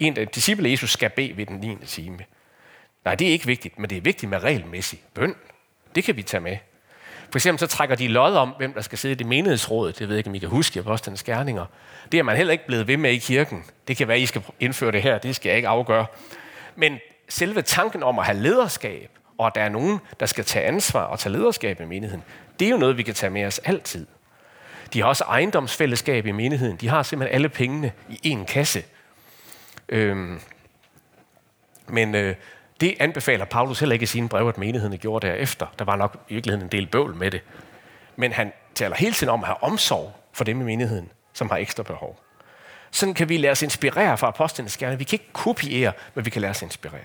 en 0.01 0.19
af 0.19 0.29
disciple 0.29 0.71
Jesus 0.71 0.93
skal 0.93 1.11
bede 1.11 1.37
ved 1.37 1.47
den 1.47 1.57
9. 1.57 1.77
time. 1.87 2.19
Nej, 3.05 3.15
det 3.15 3.29
er 3.29 3.33
ikke 3.33 3.47
vigtigt, 3.47 3.79
men 3.79 3.91
det 3.91 3.99
er 3.99 4.03
vigtigt 4.03 4.31
med 4.31 4.39
regelmæssig 4.39 5.03
bøn. 5.15 5.35
Det 5.95 6.05
kan 6.05 6.17
vi 6.17 6.23
tage 6.23 6.41
med. 6.41 6.57
For 7.31 7.39
eksempel 7.39 7.59
så 7.59 7.67
trækker 7.67 7.97
de 7.97 8.09
lod 8.09 8.35
om, 8.35 8.55
hvem 8.59 8.73
der 8.73 8.81
skal 8.81 8.99
sidde 8.99 9.13
i 9.13 9.15
det 9.15 9.27
menighedsråd. 9.27 9.93
Det 9.93 10.01
ved 10.01 10.17
jeg 10.17 10.19
ikke, 10.19 10.29
om 10.29 10.35
I 10.35 10.39
kan 10.39 10.49
huske 10.49 10.77
i 10.77 10.81
apostlenes 10.81 11.23
gerninger. 11.23 11.67
Det 12.13 12.19
er 12.19 12.23
man 12.23 12.37
heller 12.37 12.53
ikke 12.53 12.67
blevet 12.67 12.87
ved 12.87 12.97
med 12.97 13.11
i 13.13 13.19
kirken. 13.19 13.65
Det 13.89 13.97
kan 13.97 14.09
være, 14.09 14.17
at 14.17 14.23
I 14.23 14.27
skal 14.27 14.43
indføre 14.61 14.93
det 14.93 15.03
her. 15.03 15.19
Det 15.19 15.37
skal 15.37 15.49
jeg 15.49 15.57
ikke 15.57 15.69
afgøre. 15.69 16.07
Men 16.77 16.99
selve 17.29 17.63
tanken 17.63 18.03
om 18.03 18.19
at 18.19 18.25
have 18.25 18.39
lederskab, 18.39 19.11
og 19.39 19.47
at 19.47 19.55
der 19.55 19.63
er 19.63 19.69
nogen, 19.69 19.99
der 20.21 20.27
skal 20.27 20.45
tage 20.45 20.65
ansvar 20.65 21.03
og 21.03 21.19
tage 21.19 21.33
lederskab 21.33 21.81
i 21.81 21.85
menigheden, 21.85 22.25
det 22.61 22.67
er 22.67 22.71
jo 22.71 22.77
noget, 22.77 22.97
vi 22.97 23.03
kan 23.03 23.15
tage 23.15 23.31
med 23.31 23.45
os 23.45 23.59
altid. 23.59 24.07
De 24.93 25.01
har 25.01 25.09
også 25.09 25.25
ejendomsfællesskab 25.25 26.27
i 26.27 26.33
menigheden. 26.33 26.77
De 26.77 26.89
har 26.89 27.03
simpelthen 27.03 27.35
alle 27.35 27.49
pengene 27.49 27.93
i 28.09 28.35
én 28.35 28.45
kasse. 28.45 28.85
Øhm, 29.89 30.41
men 31.87 32.15
øh, 32.15 32.37
det 32.81 32.97
anbefaler 33.01 33.45
Paulus 33.45 33.79
heller 33.79 33.93
ikke 33.93 34.03
i 34.03 34.07
sine 34.07 34.29
breve, 34.29 34.49
at 34.49 34.59
menigheden 34.59 34.99
gjorde 34.99 35.27
derefter. 35.27 35.67
Der 35.79 35.85
var 35.85 35.97
nok 35.97 36.25
i 36.29 36.35
virkeligheden 36.35 36.67
en 36.67 36.73
del 36.73 36.87
bøvl 36.87 37.15
med 37.15 37.31
det. 37.31 37.41
Men 38.17 38.33
han 38.33 38.53
taler 38.75 38.97
hele 38.97 39.13
tiden 39.13 39.33
om 39.33 39.41
at 39.41 39.47
have 39.47 39.63
omsorg 39.63 40.17
for 40.33 40.45
dem 40.45 40.61
i 40.61 40.65
menigheden, 40.65 41.11
som 41.33 41.51
har 41.51 41.57
ekstra 41.57 41.83
behov. 41.83 42.21
Sådan 42.91 43.15
kan 43.15 43.29
vi 43.29 43.37
lade 43.37 43.51
os 43.51 43.63
inspirere 43.63 44.19
fra 44.19 44.29
apostlenes 44.29 44.77
gerne. 44.77 44.99
Vi 44.99 45.05
kan 45.05 45.15
ikke 45.15 45.33
kopiere, 45.33 45.93
men 46.15 46.25
vi 46.25 46.31
kan 46.31 46.43
lade 46.43 46.51
os 46.51 46.63
inspirere. 46.63 47.01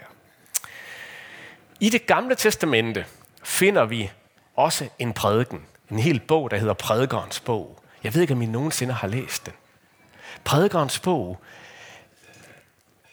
I 1.80 1.90
det 1.90 2.06
gamle 2.06 2.36
testamente 2.36 3.06
finder 3.44 3.86
vi 3.86 4.12
også 4.56 4.90
en 5.00 5.14
prædiken. 5.14 5.66
En 5.92 6.00
hel 6.00 6.20
bog, 6.20 6.52
der 6.52 6.58
hedder 6.58 6.74
Prædikernes 6.74 7.40
bog. 7.40 7.80
Jeg 8.04 8.14
ved 8.14 8.22
ikke, 8.22 8.34
om 8.34 8.42
I 8.42 8.46
nogensinde 8.46 8.94
har 8.94 9.08
læst 9.08 9.46
den. 9.46 9.54
Prædikernes 10.44 11.00
bog 11.00 11.42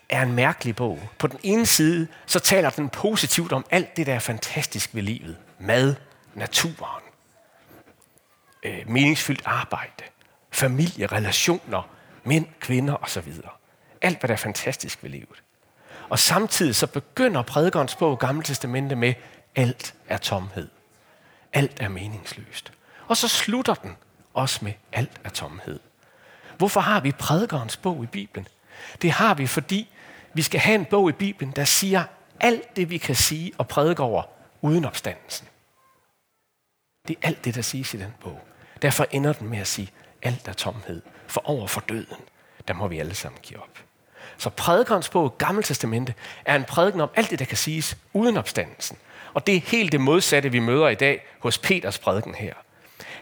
er 0.08 0.22
en 0.22 0.32
mærkelig 0.32 0.76
bog. 0.76 1.00
På 1.18 1.26
den 1.26 1.38
ene 1.42 1.66
side, 1.66 2.08
så 2.26 2.38
taler 2.38 2.70
den 2.70 2.88
positivt 2.88 3.52
om 3.52 3.66
alt 3.70 3.96
det, 3.96 4.06
der 4.06 4.14
er 4.14 4.18
fantastisk 4.18 4.94
ved 4.94 5.02
livet. 5.02 5.36
Mad, 5.58 5.94
naturen, 6.34 7.02
øh, 8.62 8.82
meningsfyldt 8.86 9.42
arbejde, 9.44 10.04
familie, 10.50 11.06
relationer, 11.06 11.88
mænd, 12.24 12.46
kvinder 12.60 12.96
osv. 13.02 13.32
Alt, 14.02 14.20
hvad 14.20 14.28
der 14.28 14.34
er 14.34 14.38
fantastisk 14.38 15.02
ved 15.02 15.10
livet. 15.10 15.42
Og 16.08 16.18
samtidig 16.18 16.74
så 16.74 16.86
begynder 16.86 17.42
prædikernes 17.42 17.94
bog 17.96 18.18
Gamle 18.18 18.42
Testamente 18.42 18.96
med, 18.96 19.14
alt 19.56 19.94
er 20.08 20.16
tomhed. 20.16 20.68
Alt 21.54 21.80
er 21.80 21.88
meningsløst. 21.88 22.72
Og 23.08 23.16
så 23.16 23.28
slutter 23.28 23.74
den 23.74 23.96
også 24.34 24.58
med, 24.62 24.72
alt 24.92 25.20
er 25.24 25.28
tomhed. 25.28 25.80
Hvorfor 26.58 26.80
har 26.80 27.00
vi 27.00 27.12
prædikernes 27.12 27.76
bog 27.76 28.02
i 28.04 28.06
Bibelen? 28.06 28.48
Det 29.02 29.10
har 29.10 29.34
vi, 29.34 29.46
fordi 29.46 29.88
vi 30.32 30.42
skal 30.42 30.60
have 30.60 30.74
en 30.74 30.84
bog 30.84 31.08
i 31.08 31.12
Bibelen, 31.12 31.52
der 31.56 31.64
siger 31.64 32.04
alt 32.40 32.76
det, 32.76 32.90
vi 32.90 32.98
kan 32.98 33.14
sige 33.14 33.52
og 33.58 33.68
prædike 33.68 34.02
over 34.02 34.22
uden 34.62 34.84
opstandelsen. 34.84 35.48
Det 37.08 37.16
er 37.22 37.28
alt 37.28 37.44
det, 37.44 37.54
der 37.54 37.62
siges 37.62 37.94
i 37.94 37.96
den 37.98 38.14
bog. 38.20 38.40
Derfor 38.82 39.06
ender 39.10 39.32
den 39.32 39.48
med 39.48 39.58
at 39.58 39.66
sige, 39.66 39.90
alt 40.22 40.48
er 40.48 40.52
tomhed. 40.52 41.02
For 41.26 41.48
over 41.48 41.66
for 41.66 41.80
døden, 41.80 42.20
der 42.68 42.74
må 42.74 42.88
vi 42.88 42.98
alle 42.98 43.14
sammen 43.14 43.40
give 43.42 43.62
op. 43.62 43.78
Så 44.38 44.50
prædikernes 44.50 45.08
bog, 45.08 45.38
Gamle 45.38 45.62
Testamente, 45.62 46.14
er 46.44 46.56
en 46.56 46.64
prædiken 46.64 47.00
om 47.00 47.10
alt 47.14 47.30
det, 47.30 47.38
der 47.38 47.44
kan 47.44 47.56
siges 47.56 47.96
uden 48.12 48.36
opstandelsen. 48.36 48.98
Og 49.34 49.46
det 49.46 49.56
er 49.56 49.60
helt 49.60 49.92
det 49.92 50.00
modsatte, 50.00 50.52
vi 50.52 50.58
møder 50.58 50.88
i 50.88 50.94
dag 50.94 51.26
hos 51.38 51.58
Peters 51.58 51.98
prædiken 51.98 52.34
her. 52.34 52.54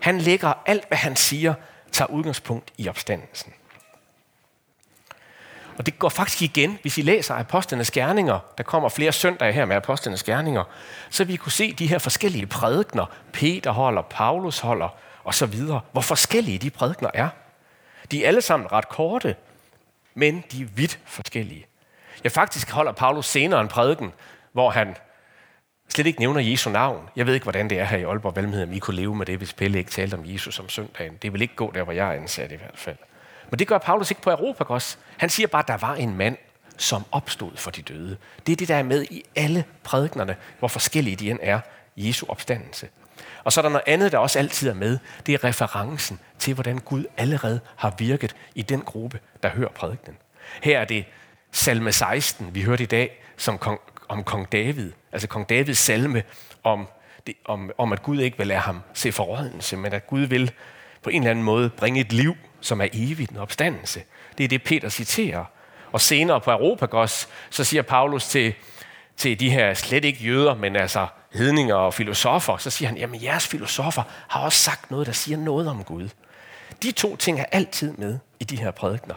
Han 0.01 0.19
lægger 0.19 0.53
alt, 0.67 0.89
hvad 0.89 0.99
han 0.99 1.17
siger, 1.17 1.55
tager 1.93 2.09
udgangspunkt 2.09 2.73
i 2.79 2.89
opstandelsen. 2.89 3.53
Og 5.79 5.87
det 5.87 5.99
går 5.99 6.09
faktisk 6.09 6.43
igen, 6.43 6.79
hvis 6.83 6.99
I 6.99 7.03
læser 7.03 7.35
Apostlenes 7.35 7.91
Gerninger, 7.91 8.39
der 8.59 8.65
kommer 8.65 8.89
flere 8.89 9.13
søndage 9.13 9.53
her 9.53 9.65
med 9.65 9.77
Apostlenes 9.77 10.23
Gerninger, 10.23 10.65
så 11.11 11.25
vi 11.25 11.37
kunne 11.37 11.53
se 11.53 11.73
de 11.73 11.87
her 11.87 11.99
forskellige 11.99 12.47
prædikner, 12.47 13.07
Peter 13.33 13.71
holder, 13.71 14.03
Paulus 14.03 14.59
holder, 14.59 14.89
og 15.25 15.35
så 15.35 15.47
videre, 15.47 15.81
hvor 15.93 16.01
forskellige 16.01 16.59
de 16.59 16.71
prædikner 16.71 17.11
er. 17.15 17.29
De 18.11 18.25
er 18.25 18.29
alle 18.29 18.41
sammen 18.41 18.73
ret 18.73 18.89
korte, 18.89 19.37
men 20.15 20.45
de 20.53 20.63
er 20.63 20.67
vidt 20.75 20.99
forskellige. 21.07 21.67
Ja, 22.25 22.29
faktisk 22.29 22.71
holder 22.71 22.93
Paulus 22.93 23.27
senere 23.27 23.61
en 23.61 23.69
prædiken, 23.69 24.13
hvor 24.53 24.71
han 24.71 24.97
slet 25.89 26.07
ikke 26.07 26.21
nævner 26.21 26.41
Jesu 26.41 26.71
navn. 26.71 27.09
Jeg 27.17 27.27
ved 27.27 27.35
ikke, 27.35 27.45
hvordan 27.45 27.71
det 27.71 27.79
er 27.79 27.85
her 27.85 27.99
i 27.99 28.03
Aalborg 28.03 28.37
Valmhed, 28.37 28.63
om 28.63 28.73
I 28.73 28.79
kunne 28.79 28.97
leve 28.97 29.15
med 29.15 29.27
det, 29.27 29.39
hvis 29.39 29.53
Pelle 29.53 29.79
ikke 29.79 29.91
talte 29.91 30.15
om 30.15 30.23
Jesus 30.25 30.59
om 30.59 30.69
søndagen. 30.69 31.19
Det 31.23 31.33
vil 31.33 31.43
ikke 31.43 31.55
gå 31.55 31.73
der, 31.75 31.83
hvor 31.83 31.93
jeg 31.93 32.09
er 32.09 32.13
ansat 32.13 32.53
i 32.53 32.57
hvert 32.57 32.79
fald. 32.79 32.97
Men 33.51 33.59
det 33.59 33.69
gør 33.69 33.79
Paulus 33.79 34.11
ikke 34.11 34.23
på 34.23 34.31
Europagos. 34.31 34.99
Han 35.17 35.31
siger 35.31 35.47
bare, 35.47 35.63
at 35.63 35.69
der 35.69 35.77
var 35.77 35.95
en 35.95 36.17
mand, 36.17 36.37
som 36.77 37.05
opstod 37.13 37.57
for 37.57 37.71
de 37.71 37.83
døde. 37.83 38.17
Det 38.47 38.53
er 38.53 38.57
det, 38.57 38.69
der 38.69 38.77
er 38.77 38.83
med 38.83 39.07
i 39.11 39.23
alle 39.37 39.65
prædiknerne, 39.85 40.37
hvor 40.59 40.69
forskellige 40.69 41.17
de 41.17 41.31
end 41.31 41.39
er, 41.43 41.61
Jesu 41.97 42.27
opstandelse. 42.29 42.89
Og 43.45 43.53
så 43.53 43.61
er 43.61 43.63
der 43.63 43.69
noget 43.69 43.83
andet, 43.87 44.13
der 44.13 44.19
også 44.19 44.39
altid 44.39 44.69
er 44.69 44.75
med. 44.75 44.99
Det 45.27 45.35
er 45.35 45.45
referencen 45.45 46.21
til, 46.39 46.55
hvordan 46.55 46.79
Gud 46.79 47.05
allerede 47.17 47.61
har 47.77 47.95
virket 47.99 48.37
i 48.55 48.63
den 48.63 48.81
gruppe, 48.81 49.21
der 49.43 49.49
hører 49.49 49.69
prædiknen. 49.69 50.17
Her 50.63 50.79
er 50.79 50.85
det 50.85 51.05
salme 51.53 51.93
16, 51.93 52.55
vi 52.55 52.63
hørte 52.63 52.83
i 52.83 52.87
dag, 52.87 53.23
som 53.37 53.59
kong, 53.59 53.81
om 54.13 54.25
kong 54.25 54.53
David. 54.53 54.93
Altså 55.13 55.29
kong 55.29 55.49
Davids 55.49 55.79
salme 55.79 56.23
om, 56.65 56.89
det, 57.27 57.35
om, 57.45 57.71
om, 57.79 57.93
at 57.93 58.03
Gud 58.03 58.21
ikke 58.21 58.39
vil 58.39 58.47
lade 58.47 58.61
ham 58.61 58.81
se 58.95 59.13
forrådelse, 59.13 59.77
men 59.77 59.93
at 59.93 60.07
Gud 60.07 60.21
vil 60.21 60.53
på 61.03 61.11
en 61.11 61.23
eller 61.23 61.31
anden 61.31 61.45
måde 61.45 61.71
bringe 61.71 62.01
et 62.01 62.13
liv, 62.13 62.37
som 62.61 62.81
er 62.81 62.89
evigt 62.93 63.31
en 63.31 63.37
opstandelse. 63.37 64.03
Det 64.39 64.45
er 64.45 64.49
det, 64.49 64.63
Peter 64.63 64.89
citerer. 64.89 65.45
Og 65.93 66.01
senere 66.01 66.41
på 66.41 66.51
Europagos, 66.51 67.29
så 67.51 67.65
siger 67.65 67.83
Paulus 67.83 68.29
til, 68.29 68.55
til 69.17 69.41
de 69.41 69.51
her 69.51 69.75
slet 69.75 70.05
ikke 70.05 70.25
jøder, 70.25 70.55
men 70.55 70.77
altså 70.77 71.07
hedninger 71.33 71.75
og 71.75 71.95
filosofer, 71.95 72.57
så 72.57 72.71
siger 72.71 72.89
han, 72.89 72.99
jamen 72.99 73.23
jeres 73.23 73.49
filosofer 73.49 74.03
har 74.29 74.41
også 74.41 74.59
sagt 74.59 74.91
noget, 74.91 75.07
der 75.07 75.13
siger 75.13 75.39
noget 75.39 75.69
om 75.69 75.85
Gud. 75.85 76.09
De 76.83 76.93
to 76.93 77.17
ting 77.17 77.41
er 77.41 77.45
altid 77.53 77.93
med 77.93 78.19
i 78.41 78.45
de 78.45 78.57
her 78.57 78.71
prædikner. 78.71 79.15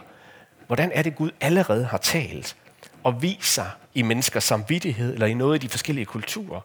Hvordan 0.66 0.92
er 0.94 1.02
det, 1.02 1.16
Gud 1.16 1.30
allerede 1.40 1.84
har 1.84 1.98
talt 1.98 2.56
og 3.06 3.22
viser 3.22 3.66
i 3.94 4.02
menneskers 4.02 4.44
samvittighed 4.44 5.12
eller 5.12 5.26
i 5.26 5.34
noget 5.34 5.54
af 5.54 5.60
de 5.60 5.68
forskellige 5.68 6.06
kulturer, 6.06 6.60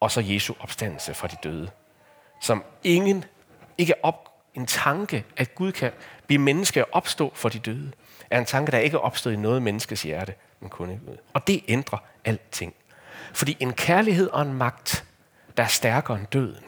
og 0.00 0.10
så 0.10 0.20
Jesu 0.20 0.54
opstandelse 0.60 1.14
fra 1.14 1.28
de 1.28 1.36
døde, 1.42 1.70
som 2.40 2.64
ingen 2.84 3.24
ikke 3.78 4.04
op 4.04 4.28
en 4.54 4.66
tanke, 4.66 5.24
at 5.36 5.54
Gud 5.54 5.72
kan 5.72 5.92
blive 6.26 6.38
menneske 6.38 6.84
og 6.84 6.88
opstå 6.92 7.32
for 7.34 7.48
de 7.48 7.58
døde, 7.58 7.92
er 8.30 8.38
en 8.38 8.44
tanke, 8.44 8.72
der 8.72 8.78
ikke 8.78 8.96
er 8.96 9.00
opstået 9.00 9.34
i 9.34 9.36
noget 9.36 9.62
menneskes 9.62 10.02
hjerte, 10.02 10.34
men 10.60 10.70
kun 10.70 10.90
i 10.90 10.98
Gud. 11.06 11.16
Og 11.34 11.46
det 11.46 11.64
ændrer 11.68 11.98
alting. 12.24 12.74
Fordi 13.32 13.56
en 13.60 13.72
kærlighed 13.72 14.30
og 14.30 14.42
en 14.42 14.54
magt, 14.54 15.04
der 15.56 15.62
er 15.62 15.66
stærkere 15.66 16.18
end 16.18 16.26
døden, 16.26 16.64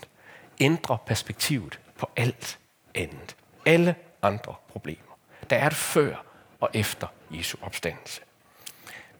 ændrer 0.60 0.96
perspektivet 0.96 1.80
på 1.98 2.10
alt 2.16 2.58
andet. 2.94 3.36
Alle 3.66 3.94
andre 4.22 4.54
problemer. 4.68 5.18
Der 5.50 5.56
er 5.56 5.66
et 5.66 5.74
før 5.74 6.24
og 6.60 6.70
efter 6.74 7.06
Jesu 7.30 7.58
opstandelse. 7.62 8.25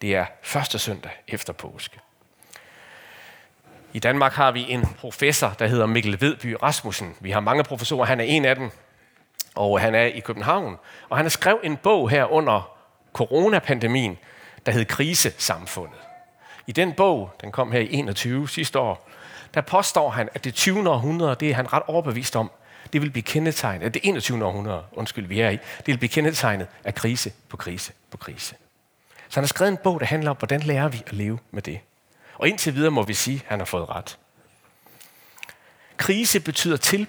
Det 0.02 0.14
er 0.14 0.26
første 0.42 0.78
søndag 0.78 1.10
efter 1.28 1.52
påske. 1.52 2.00
I 3.92 3.98
Danmark 3.98 4.32
har 4.32 4.52
vi 4.52 4.66
en 4.68 4.86
professor, 4.98 5.54
der 5.58 5.66
hedder 5.66 5.86
Mikkel 5.86 6.20
Vedby 6.20 6.56
Rasmussen. 6.62 7.14
Vi 7.20 7.30
har 7.30 7.40
mange 7.40 7.64
professorer, 7.64 8.04
han 8.04 8.20
er 8.20 8.24
en 8.24 8.44
af 8.44 8.56
dem, 8.56 8.70
og 9.54 9.80
han 9.80 9.94
er 9.94 10.04
i 10.04 10.20
København. 10.20 10.76
Og 11.08 11.16
han 11.16 11.24
har 11.24 11.30
skrevet 11.30 11.60
en 11.62 11.76
bog 11.76 12.10
her 12.10 12.24
under 12.24 12.76
coronapandemien, 13.12 14.18
der 14.66 14.72
hed 14.72 14.84
Krisesamfundet. 14.84 15.98
I 16.66 16.72
den 16.72 16.92
bog, 16.92 17.30
den 17.40 17.52
kom 17.52 17.72
her 17.72 17.80
i 17.80 17.88
21 17.92 18.48
sidste 18.48 18.78
år, 18.78 19.08
der 19.54 19.60
påstår 19.60 20.10
han, 20.10 20.28
at 20.34 20.44
det 20.44 20.54
20. 20.54 20.90
århundrede, 20.90 21.36
det 21.40 21.50
er 21.50 21.54
han 21.54 21.72
ret 21.72 21.82
overbevist 21.86 22.36
om, 22.36 22.50
det 22.92 23.02
vil 23.02 23.10
blive 23.10 23.22
kendetegnet, 23.22 23.86
at 23.86 23.94
det 23.94 24.00
21. 24.04 24.44
århundrede, 24.44 24.82
undskyld, 24.92 25.26
vi 25.26 25.40
er 25.40 25.50
i, 25.50 25.56
det 25.56 25.86
vil 25.86 25.98
blive 25.98 26.08
kendetegnet 26.08 26.66
af 26.84 26.94
krise 26.94 27.32
på 27.48 27.56
krise 27.56 27.92
på 28.10 28.16
krise. 28.16 28.54
Så 29.28 29.34
han 29.40 29.44
har 29.44 29.48
skrevet 29.48 29.70
en 29.70 29.78
bog, 29.84 30.00
der 30.00 30.06
handler 30.06 30.30
om, 30.30 30.36
hvordan 30.36 30.60
lærer 30.60 30.88
vi 30.88 31.02
at 31.06 31.12
leve 31.12 31.38
med 31.50 31.62
det. 31.62 31.80
Og 32.34 32.48
indtil 32.48 32.74
videre 32.74 32.90
må 32.90 33.02
vi 33.02 33.14
sige, 33.14 33.36
at 33.36 33.44
han 33.48 33.60
har 33.60 33.64
fået 33.64 33.88
ret. 33.88 34.18
Krise 35.96 36.40
betyder, 36.40 36.76
til, 36.76 37.06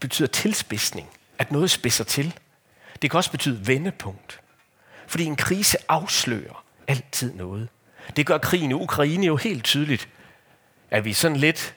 betyder 0.00 0.28
tilspidsning, 0.28 1.08
at 1.38 1.52
noget 1.52 1.70
spidser 1.70 2.04
til. 2.04 2.38
Det 3.02 3.10
kan 3.10 3.18
også 3.18 3.30
betyde 3.30 3.66
vendepunkt. 3.66 4.40
Fordi 5.06 5.24
en 5.24 5.36
krise 5.36 5.78
afslører 5.88 6.64
altid 6.88 7.34
noget. 7.34 7.68
Det 8.16 8.26
gør 8.26 8.38
krigen 8.38 8.70
i 8.70 8.74
Ukraine 8.74 9.26
jo 9.26 9.36
helt 9.36 9.64
tydeligt. 9.64 10.08
At 10.90 11.04
vi 11.04 11.12
sådan 11.12 11.36
lidt, 11.36 11.74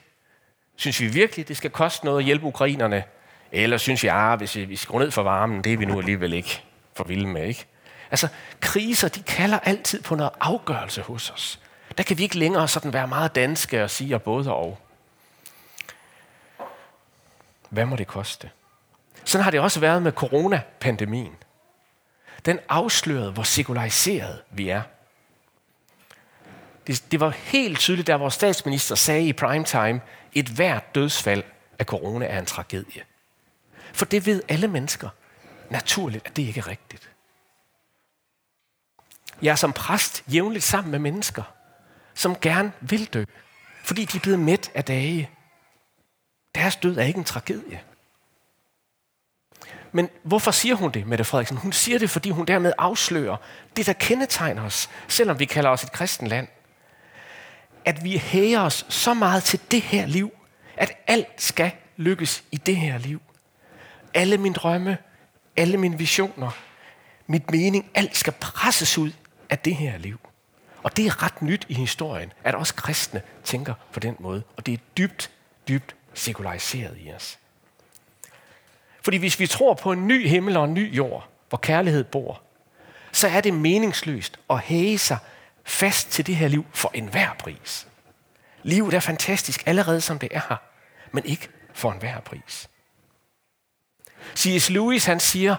synes 0.76 1.00
vi 1.00 1.06
virkelig, 1.06 1.48
det 1.48 1.56
skal 1.56 1.70
koste 1.70 2.04
noget 2.04 2.18
at 2.18 2.24
hjælpe 2.24 2.46
ukrainerne? 2.46 3.04
Eller 3.52 3.76
synes 3.76 4.04
jeg, 4.04 4.14
at 4.14 4.32
ah, 4.32 4.38
hvis 4.38 4.56
vi 4.56 4.64
vi 4.64 4.76
skruer 4.76 5.02
ned 5.02 5.10
for 5.10 5.22
varmen, 5.22 5.64
det 5.64 5.72
er 5.72 5.76
vi 5.76 5.84
nu 5.84 5.98
alligevel 5.98 6.32
ikke 6.32 6.62
for 6.96 7.04
vilde 7.04 7.26
med, 7.26 7.46
ikke? 7.46 7.66
Altså, 8.12 8.28
kriser, 8.60 9.08
de 9.08 9.22
kalder 9.22 9.58
altid 9.58 10.02
på 10.02 10.14
noget 10.14 10.32
afgørelse 10.40 11.02
hos 11.02 11.30
os. 11.30 11.60
Der 11.98 12.04
kan 12.04 12.18
vi 12.18 12.22
ikke 12.22 12.38
længere 12.38 12.68
sådan 12.68 12.92
være 12.92 13.08
meget 13.08 13.34
danske 13.34 13.84
og 13.84 13.90
sige 13.90 14.18
både 14.18 14.52
og. 14.52 14.78
Hvad 17.68 17.84
må 17.84 17.96
det 17.96 18.06
koste? 18.06 18.50
Sådan 19.24 19.44
har 19.44 19.50
det 19.50 19.60
også 19.60 19.80
været 19.80 20.02
med 20.02 20.12
coronapandemien. 20.12 21.36
Den 22.44 22.58
afslørede, 22.68 23.32
hvor 23.32 23.42
sekulariseret 23.42 24.42
vi 24.50 24.68
er. 24.68 24.82
Det, 26.86 27.04
det 27.12 27.20
var 27.20 27.30
helt 27.30 27.78
tydeligt, 27.78 28.06
da 28.06 28.16
vores 28.16 28.34
statsminister 28.34 28.94
sagde 28.94 29.28
i 29.28 29.32
primetime, 29.32 30.00
et 30.32 30.48
hvert 30.48 30.94
dødsfald 30.94 31.42
af 31.78 31.86
corona 31.86 32.26
er 32.26 32.38
en 32.38 32.46
tragedie. 32.46 33.02
For 33.92 34.04
det 34.04 34.26
ved 34.26 34.42
alle 34.48 34.68
mennesker 34.68 35.08
naturligt, 35.70 36.26
at 36.26 36.36
det 36.36 36.42
ikke 36.42 36.60
er 36.60 36.68
rigtigt. 36.68 37.11
Jeg 39.42 39.50
er 39.50 39.56
som 39.56 39.72
præst 39.72 40.24
jævnligt 40.28 40.64
sammen 40.64 40.90
med 40.90 40.98
mennesker, 40.98 41.42
som 42.14 42.36
gerne 42.40 42.72
vil 42.80 43.04
dø, 43.04 43.24
fordi 43.84 44.04
de 44.04 44.16
er 44.16 44.20
blevet 44.20 44.40
mæt 44.40 44.70
af 44.74 44.84
dage. 44.84 45.30
Deres 46.54 46.76
død 46.76 46.96
er 46.96 47.02
ikke 47.02 47.18
en 47.18 47.24
tragedie. 47.24 47.80
Men 49.92 50.08
hvorfor 50.22 50.50
siger 50.50 50.74
hun 50.74 50.90
det, 50.90 51.06
Mette 51.06 51.24
Frederiksen? 51.24 51.56
Hun 51.56 51.72
siger 51.72 51.98
det, 51.98 52.10
fordi 52.10 52.30
hun 52.30 52.46
dermed 52.46 52.72
afslører 52.78 53.36
det, 53.76 53.86
der 53.86 53.92
kendetegner 53.92 54.62
os, 54.62 54.90
selvom 55.08 55.38
vi 55.38 55.44
kalder 55.44 55.70
os 55.70 55.84
et 55.84 55.92
kristen 55.92 56.26
land. 56.26 56.48
At 57.84 58.04
vi 58.04 58.16
hæger 58.18 58.60
os 58.60 58.86
så 58.88 59.14
meget 59.14 59.44
til 59.44 59.60
det 59.70 59.82
her 59.82 60.06
liv, 60.06 60.32
at 60.76 60.92
alt 61.06 61.42
skal 61.42 61.70
lykkes 61.96 62.44
i 62.50 62.56
det 62.56 62.76
her 62.76 62.98
liv. 62.98 63.22
Alle 64.14 64.38
mine 64.38 64.54
drømme, 64.54 64.98
alle 65.56 65.76
mine 65.76 65.98
visioner, 65.98 66.50
mit 67.26 67.50
mening, 67.50 67.90
alt 67.94 68.16
skal 68.16 68.32
presses 68.40 68.98
ud 68.98 69.12
af 69.52 69.58
det 69.58 69.76
her 69.76 69.98
liv. 69.98 70.20
Og 70.82 70.96
det 70.96 71.06
er 71.06 71.22
ret 71.22 71.42
nyt 71.42 71.66
i 71.68 71.74
historien, 71.74 72.32
at 72.44 72.54
også 72.54 72.74
kristne 72.74 73.22
tænker 73.44 73.74
på 73.92 74.00
den 74.00 74.16
måde. 74.18 74.42
Og 74.56 74.66
det 74.66 74.74
er 74.74 74.78
dybt, 74.96 75.30
dybt 75.68 75.96
sekulariseret 76.14 76.96
i 77.00 77.12
os. 77.12 77.38
Fordi 79.02 79.16
hvis 79.16 79.40
vi 79.40 79.46
tror 79.46 79.74
på 79.74 79.92
en 79.92 80.06
ny 80.06 80.28
himmel 80.28 80.56
og 80.56 80.64
en 80.64 80.74
ny 80.74 80.96
jord, 80.96 81.28
hvor 81.48 81.58
kærlighed 81.58 82.04
bor, 82.04 82.42
så 83.12 83.28
er 83.28 83.40
det 83.40 83.54
meningsløst 83.54 84.38
at 84.50 84.60
hæge 84.60 84.98
sig 84.98 85.18
fast 85.64 86.10
til 86.10 86.26
det 86.26 86.36
her 86.36 86.48
liv 86.48 86.66
for 86.72 86.90
enhver 86.94 87.34
pris. 87.38 87.86
Livet 88.62 88.94
er 88.94 89.00
fantastisk 89.00 89.62
allerede 89.66 90.00
som 90.00 90.18
det 90.18 90.28
er 90.32 90.40
her, 90.48 90.56
men 91.12 91.24
ikke 91.24 91.48
for 91.72 91.92
enhver 91.92 92.20
pris. 92.20 92.68
C.S. 94.36 94.70
Lewis 94.70 95.04
han 95.04 95.20
siger, 95.20 95.56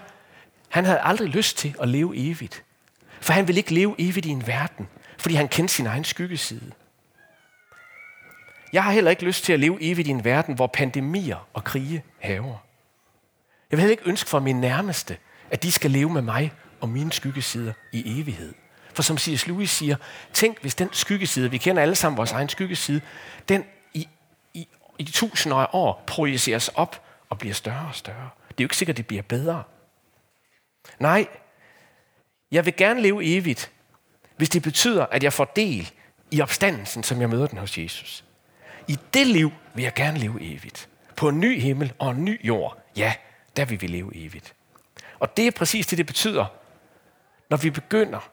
han 0.68 0.84
havde 0.84 1.00
aldrig 1.00 1.28
lyst 1.28 1.58
til 1.58 1.74
at 1.80 1.88
leve 1.88 2.16
evigt. 2.16 2.64
For 3.24 3.32
han 3.32 3.48
vil 3.48 3.56
ikke 3.56 3.74
leve 3.74 3.94
evigt 3.98 4.26
i 4.26 4.28
en 4.28 4.46
verden, 4.46 4.88
fordi 5.18 5.34
han 5.34 5.48
kendte 5.48 5.74
sin 5.74 5.86
egen 5.86 6.04
skyggeside. 6.04 6.72
Jeg 8.72 8.84
har 8.84 8.92
heller 8.92 9.10
ikke 9.10 9.24
lyst 9.24 9.44
til 9.44 9.52
at 9.52 9.60
leve 9.60 9.78
evigt 9.80 10.08
i 10.08 10.10
en 10.10 10.24
verden, 10.24 10.54
hvor 10.54 10.66
pandemier 10.66 11.48
og 11.52 11.64
krige 11.64 12.04
haver. 12.18 12.56
Jeg 13.70 13.76
vil 13.76 13.80
heller 13.80 13.90
ikke 13.90 14.08
ønske 14.08 14.30
for 14.30 14.40
min 14.40 14.60
nærmeste, 14.60 15.16
at 15.50 15.62
de 15.62 15.72
skal 15.72 15.90
leve 15.90 16.10
med 16.10 16.22
mig 16.22 16.52
og 16.80 16.88
mine 16.88 17.12
skyggesider 17.12 17.72
i 17.92 18.20
evighed. 18.20 18.54
For 18.94 19.02
som 19.02 19.18
C.S. 19.18 19.46
Lewis 19.46 19.70
siger, 19.70 19.96
tænk 20.32 20.60
hvis 20.60 20.74
den 20.74 20.88
skyggeside, 20.92 21.50
vi 21.50 21.58
kender 21.58 21.82
alle 21.82 21.94
sammen 21.94 22.16
vores 22.16 22.32
egen 22.32 22.48
skyggeside, 22.48 23.00
den 23.48 23.64
i, 23.94 24.08
i, 24.54 24.68
i 24.98 25.04
tusinder 25.04 25.56
af 25.56 25.66
år 25.72 26.04
projiceres 26.06 26.68
op 26.68 27.02
og 27.28 27.38
bliver 27.38 27.54
større 27.54 27.86
og 27.88 27.94
større. 27.94 28.30
Det 28.48 28.60
er 28.60 28.64
jo 28.64 28.66
ikke 28.66 28.76
sikkert, 28.76 28.94
at 28.94 28.98
det 28.98 29.06
bliver 29.06 29.22
bedre. 29.22 29.62
Nej, 30.98 31.26
jeg 32.54 32.66
vil 32.66 32.76
gerne 32.76 33.00
leve 33.00 33.36
evigt, 33.36 33.72
hvis 34.36 34.48
det 34.48 34.62
betyder, 34.62 35.06
at 35.06 35.22
jeg 35.22 35.32
får 35.32 35.44
del 35.44 35.92
i 36.30 36.40
opstandelsen, 36.40 37.02
som 37.02 37.20
jeg 37.20 37.30
møder 37.30 37.46
den 37.46 37.58
hos 37.58 37.78
Jesus. 37.78 38.24
I 38.88 38.98
det 39.14 39.26
liv 39.26 39.52
vil 39.74 39.82
jeg 39.82 39.94
gerne 39.94 40.18
leve 40.18 40.42
evigt. 40.42 40.88
På 41.16 41.28
en 41.28 41.40
ny 41.40 41.60
himmel 41.60 41.92
og 41.98 42.10
en 42.10 42.24
ny 42.24 42.46
jord, 42.46 42.78
ja, 42.96 43.14
der 43.56 43.64
vil 43.64 43.80
vi 43.80 43.86
leve 43.86 44.16
evigt. 44.16 44.54
Og 45.18 45.36
det 45.36 45.46
er 45.46 45.50
præcis 45.50 45.86
det, 45.86 45.98
det 45.98 46.06
betyder, 46.06 46.46
når 47.50 47.56
vi 47.56 47.70
begynder 47.70 48.30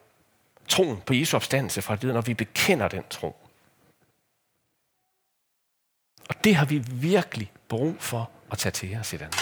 troen 0.67 1.01
på 1.01 1.13
Jesu 1.13 1.37
opstandelse 1.37 1.81
fra 1.81 1.95
det, 1.95 2.13
når 2.13 2.21
vi 2.21 2.33
bekender 2.33 2.87
den 2.87 3.03
tro. 3.09 3.35
Og 6.29 6.43
det 6.43 6.55
har 6.55 6.65
vi 6.65 6.77
virkelig 6.87 7.51
brug 7.69 7.95
for 7.99 8.31
at 8.51 8.57
tage 8.57 8.71
til 8.71 8.97
os 8.97 9.13
i 9.13 9.17
Danmark. 9.17 9.41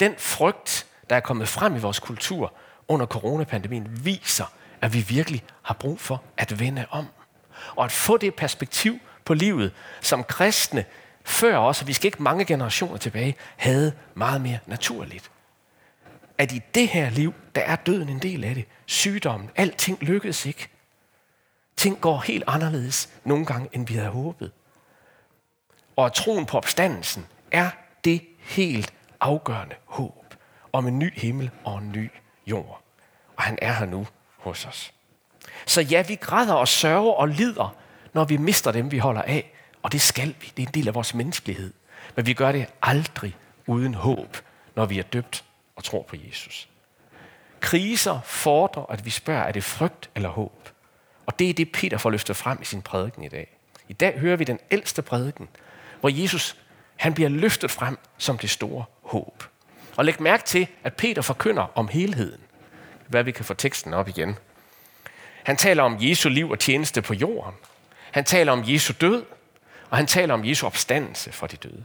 Den 0.00 0.14
frygt, 0.18 0.86
der 1.10 1.16
er 1.16 1.20
kommet 1.20 1.48
frem 1.48 1.76
i 1.76 1.78
vores 1.78 1.98
kultur 1.98 2.54
under 2.88 3.06
coronapandemien, 3.06 4.04
viser, 4.04 4.52
at 4.80 4.94
vi 4.94 5.00
virkelig 5.00 5.44
har 5.62 5.74
brug 5.74 6.00
for 6.00 6.22
at 6.36 6.60
vende 6.60 6.86
om. 6.90 7.06
Og 7.76 7.84
at 7.84 7.92
få 7.92 8.16
det 8.16 8.34
perspektiv 8.34 8.98
på 9.24 9.34
livet, 9.34 9.72
som 10.00 10.24
kristne 10.24 10.84
før 11.24 11.58
os, 11.58 11.80
og 11.80 11.86
vi 11.88 11.92
skal 11.92 12.06
ikke 12.06 12.22
mange 12.22 12.44
generationer 12.44 12.96
tilbage, 12.96 13.36
havde 13.56 13.92
meget 14.14 14.40
mere 14.40 14.58
naturligt. 14.66 15.30
At 16.38 16.52
i 16.52 16.60
det 16.74 16.88
her 16.88 17.10
liv, 17.10 17.34
der 17.54 17.60
er 17.60 17.76
døden 17.76 18.08
en 18.08 18.18
del 18.18 18.44
af 18.44 18.54
det. 18.54 18.64
Sygdommen, 18.86 19.50
alting 19.56 19.98
lykkedes 20.02 20.46
ikke. 20.46 20.68
Ting 21.76 22.00
går 22.00 22.18
helt 22.18 22.44
anderledes 22.46 23.08
nogle 23.24 23.46
gange, 23.46 23.68
end 23.72 23.86
vi 23.86 23.94
havde 23.94 24.08
håbet. 24.08 24.52
Og 25.96 26.06
at 26.06 26.12
troen 26.12 26.46
på 26.46 26.56
opstandelsen 26.56 27.26
er 27.50 27.70
det 28.04 28.22
helt 28.38 28.92
afgørende 29.20 29.74
håb 29.84 30.34
om 30.72 30.86
en 30.86 30.98
ny 30.98 31.20
himmel 31.20 31.50
og 31.64 31.78
en 31.78 31.92
ny 31.92 32.10
jord. 32.50 32.82
Og 33.36 33.42
han 33.42 33.58
er 33.62 33.72
her 33.72 33.86
nu 33.86 34.06
hos 34.36 34.66
os. 34.66 34.92
Så 35.66 35.80
ja, 35.80 36.02
vi 36.02 36.14
græder 36.14 36.54
og 36.54 36.68
sørger 36.68 37.12
og 37.12 37.28
lider, 37.28 37.76
når 38.12 38.24
vi 38.24 38.36
mister 38.36 38.72
dem, 38.72 38.90
vi 38.90 38.98
holder 38.98 39.22
af. 39.22 39.52
Og 39.82 39.92
det 39.92 40.00
skal 40.00 40.34
vi. 40.40 40.52
Det 40.56 40.62
er 40.62 40.66
en 40.66 40.74
del 40.74 40.88
af 40.88 40.94
vores 40.94 41.14
menneskelighed. 41.14 41.72
Men 42.16 42.26
vi 42.26 42.34
gør 42.34 42.52
det 42.52 42.66
aldrig 42.82 43.36
uden 43.66 43.94
håb, 43.94 44.36
når 44.74 44.86
vi 44.86 44.98
er 44.98 45.02
døbt 45.02 45.44
og 45.76 45.84
tror 45.84 46.02
på 46.02 46.16
Jesus. 46.28 46.68
Kriser 47.60 48.20
fordrer, 48.24 48.86
at 48.90 49.04
vi 49.04 49.10
spørger, 49.10 49.42
er 49.42 49.52
det 49.52 49.64
frygt 49.64 50.10
eller 50.14 50.28
håb? 50.28 50.68
Og 51.26 51.38
det 51.38 51.50
er 51.50 51.54
det, 51.54 51.72
Peter 51.72 51.98
får 51.98 52.10
løftet 52.10 52.36
frem 52.36 52.58
i 52.62 52.64
sin 52.64 52.82
prædiken 52.82 53.24
i 53.24 53.28
dag. 53.28 53.58
I 53.88 53.92
dag 53.92 54.18
hører 54.18 54.36
vi 54.36 54.44
den 54.44 54.58
ældste 54.70 55.02
prædiken, 55.02 55.48
hvor 56.00 56.08
Jesus 56.22 56.56
han 56.96 57.14
bliver 57.14 57.28
løftet 57.28 57.70
frem 57.70 57.98
som 58.18 58.38
det 58.38 58.50
store 58.50 58.84
håb. 59.02 59.44
Og 59.98 60.04
læg 60.04 60.22
mærke 60.22 60.44
til, 60.44 60.66
at 60.84 60.94
Peter 60.94 61.22
forkynder 61.22 61.72
om 61.74 61.88
helheden. 61.88 62.40
Hvad 63.06 63.22
vi 63.22 63.32
kan 63.32 63.44
få 63.44 63.54
teksten 63.54 63.94
op 63.94 64.08
igen. 64.08 64.36
Han 65.44 65.56
taler 65.56 65.82
om 65.82 65.96
Jesu 66.00 66.28
liv 66.28 66.50
og 66.50 66.58
tjeneste 66.58 67.02
på 67.02 67.14
jorden. 67.14 67.54
Han 68.10 68.24
taler 68.24 68.52
om 68.52 68.62
Jesu 68.66 68.92
død, 69.00 69.24
og 69.90 69.96
han 69.96 70.06
taler 70.06 70.34
om 70.34 70.44
Jesu 70.44 70.66
opstandelse 70.66 71.32
for 71.32 71.46
de 71.46 71.56
døde. 71.56 71.84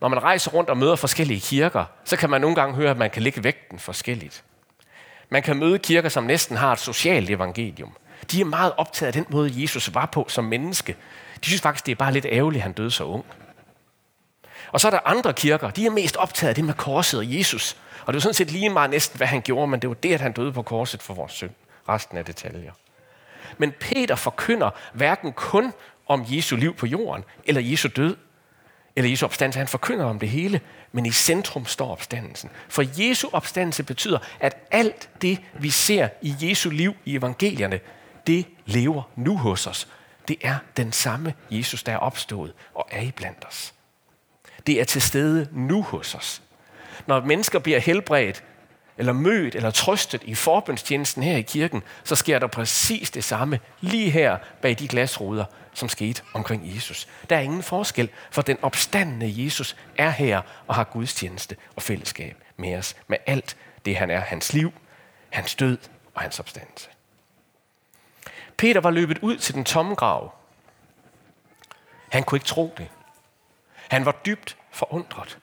Når 0.00 0.08
man 0.08 0.22
rejser 0.22 0.50
rundt 0.50 0.70
og 0.70 0.76
møder 0.76 0.96
forskellige 0.96 1.40
kirker, 1.40 1.84
så 2.04 2.16
kan 2.16 2.30
man 2.30 2.40
nogle 2.40 2.56
gange 2.56 2.74
høre, 2.74 2.90
at 2.90 2.96
man 2.96 3.10
kan 3.10 3.22
lægge 3.22 3.44
vægten 3.44 3.78
forskelligt. 3.78 4.44
Man 5.28 5.42
kan 5.42 5.56
møde 5.56 5.78
kirker, 5.78 6.08
som 6.08 6.24
næsten 6.24 6.56
har 6.56 6.72
et 6.72 6.78
socialt 6.78 7.30
evangelium. 7.30 7.96
De 8.30 8.40
er 8.40 8.44
meget 8.44 8.72
optaget 8.76 9.06
af 9.06 9.12
den 9.12 9.26
måde, 9.28 9.62
Jesus 9.62 9.94
var 9.94 10.06
på 10.06 10.26
som 10.28 10.44
menneske. 10.44 10.96
De 11.44 11.46
synes 11.46 11.62
faktisk, 11.62 11.86
det 11.86 11.92
er 11.92 11.96
bare 11.96 12.12
lidt 12.12 12.26
ærgerligt, 12.30 12.60
at 12.60 12.62
han 12.62 12.72
døde 12.72 12.90
så 12.90 13.04
ung. 13.04 13.24
Og 14.72 14.80
så 14.80 14.88
er 14.88 14.90
der 14.90 15.00
andre 15.04 15.32
kirker, 15.32 15.70
de 15.70 15.86
er 15.86 15.90
mest 15.90 16.16
optaget 16.16 16.48
af 16.48 16.54
det 16.54 16.64
med 16.64 16.74
korset 16.74 17.20
og 17.20 17.36
Jesus. 17.38 17.76
Og 18.06 18.12
det 18.12 18.18
er 18.18 18.22
sådan 18.22 18.34
set 18.34 18.50
lige 18.50 18.70
meget 18.70 18.90
næsten, 18.90 19.16
hvad 19.16 19.26
han 19.26 19.40
gjorde, 19.40 19.66
men 19.66 19.80
det 19.80 19.88
var 19.88 19.94
det, 19.94 20.12
at 20.12 20.20
han 20.20 20.32
døde 20.32 20.52
på 20.52 20.62
korset 20.62 21.02
for 21.02 21.14
vores 21.14 21.32
synd. 21.32 21.50
Resten 21.88 22.18
af 22.18 22.24
detaljer. 22.24 22.72
Men 23.58 23.72
Peter 23.80 24.14
forkynder 24.14 24.70
hverken 24.92 25.32
kun 25.32 25.72
om 26.06 26.24
Jesu 26.28 26.56
liv 26.56 26.74
på 26.74 26.86
jorden, 26.86 27.24
eller 27.44 27.60
Jesu 27.60 27.88
død, 27.96 28.16
eller 28.96 29.10
Jesu 29.10 29.26
opstandelse. 29.26 29.58
Han 29.58 29.68
forkynder 29.68 30.04
om 30.04 30.18
det 30.18 30.28
hele, 30.28 30.60
men 30.92 31.06
i 31.06 31.10
centrum 31.10 31.66
står 31.66 31.92
opstandelsen. 31.92 32.50
For 32.68 32.84
Jesu 33.02 33.28
opstandelse 33.32 33.82
betyder, 33.82 34.18
at 34.40 34.56
alt 34.70 35.10
det, 35.22 35.40
vi 35.54 35.70
ser 35.70 36.08
i 36.22 36.34
Jesu 36.40 36.70
liv 36.70 36.94
i 37.04 37.16
evangelierne, 37.16 37.80
det 38.26 38.46
lever 38.66 39.02
nu 39.16 39.36
hos 39.36 39.66
os. 39.66 39.88
Det 40.28 40.36
er 40.42 40.56
den 40.76 40.92
samme 40.92 41.34
Jesus, 41.50 41.82
der 41.82 41.92
er 41.92 41.96
opstået 41.96 42.52
og 42.74 42.88
er 42.90 43.00
i 43.02 43.10
blandt 43.10 43.44
os. 43.48 43.74
Det 44.66 44.80
er 44.80 44.84
til 44.84 45.02
stede 45.02 45.48
nu 45.52 45.82
hos 45.82 46.14
os. 46.14 46.42
Når 47.06 47.20
mennesker 47.20 47.58
bliver 47.58 47.78
helbredt, 47.78 48.44
eller 48.98 49.12
mødt, 49.12 49.54
eller 49.54 49.70
trøstet 49.70 50.22
i 50.24 50.34
forbundstjenesten 50.34 51.22
her 51.22 51.36
i 51.36 51.42
kirken, 51.42 51.82
så 52.04 52.16
sker 52.16 52.38
der 52.38 52.46
præcis 52.46 53.10
det 53.10 53.24
samme 53.24 53.60
lige 53.80 54.10
her 54.10 54.38
bag 54.62 54.78
de 54.78 54.88
glasruder, 54.88 55.44
som 55.74 55.88
skete 55.88 56.22
omkring 56.32 56.74
Jesus. 56.74 57.08
Der 57.30 57.36
er 57.36 57.40
ingen 57.40 57.62
forskel, 57.62 58.08
for 58.30 58.42
den 58.42 58.58
opstandende 58.62 59.44
Jesus 59.44 59.76
er 59.98 60.10
her 60.10 60.40
og 60.66 60.74
har 60.74 60.84
gudstjeneste 60.84 61.56
og 61.76 61.82
fællesskab 61.82 62.36
med 62.56 62.76
os, 62.76 62.96
med 63.08 63.18
alt 63.26 63.56
det 63.84 63.96
han 63.96 64.10
er, 64.10 64.20
hans 64.20 64.52
liv, 64.52 64.72
hans 65.30 65.54
død 65.54 65.78
og 66.14 66.22
hans 66.22 66.40
opstandelse. 66.40 66.88
Peter 68.56 68.80
var 68.80 68.90
løbet 68.90 69.18
ud 69.18 69.36
til 69.36 69.54
den 69.54 69.64
tomme 69.64 69.94
grav. 69.94 70.34
Han 72.08 72.22
kunne 72.22 72.36
ikke 72.36 72.46
tro 72.46 72.74
det. 72.78 72.88
Han 73.90 74.04
var 74.04 74.20
dybt 74.26 74.56
forundret. 74.70 75.38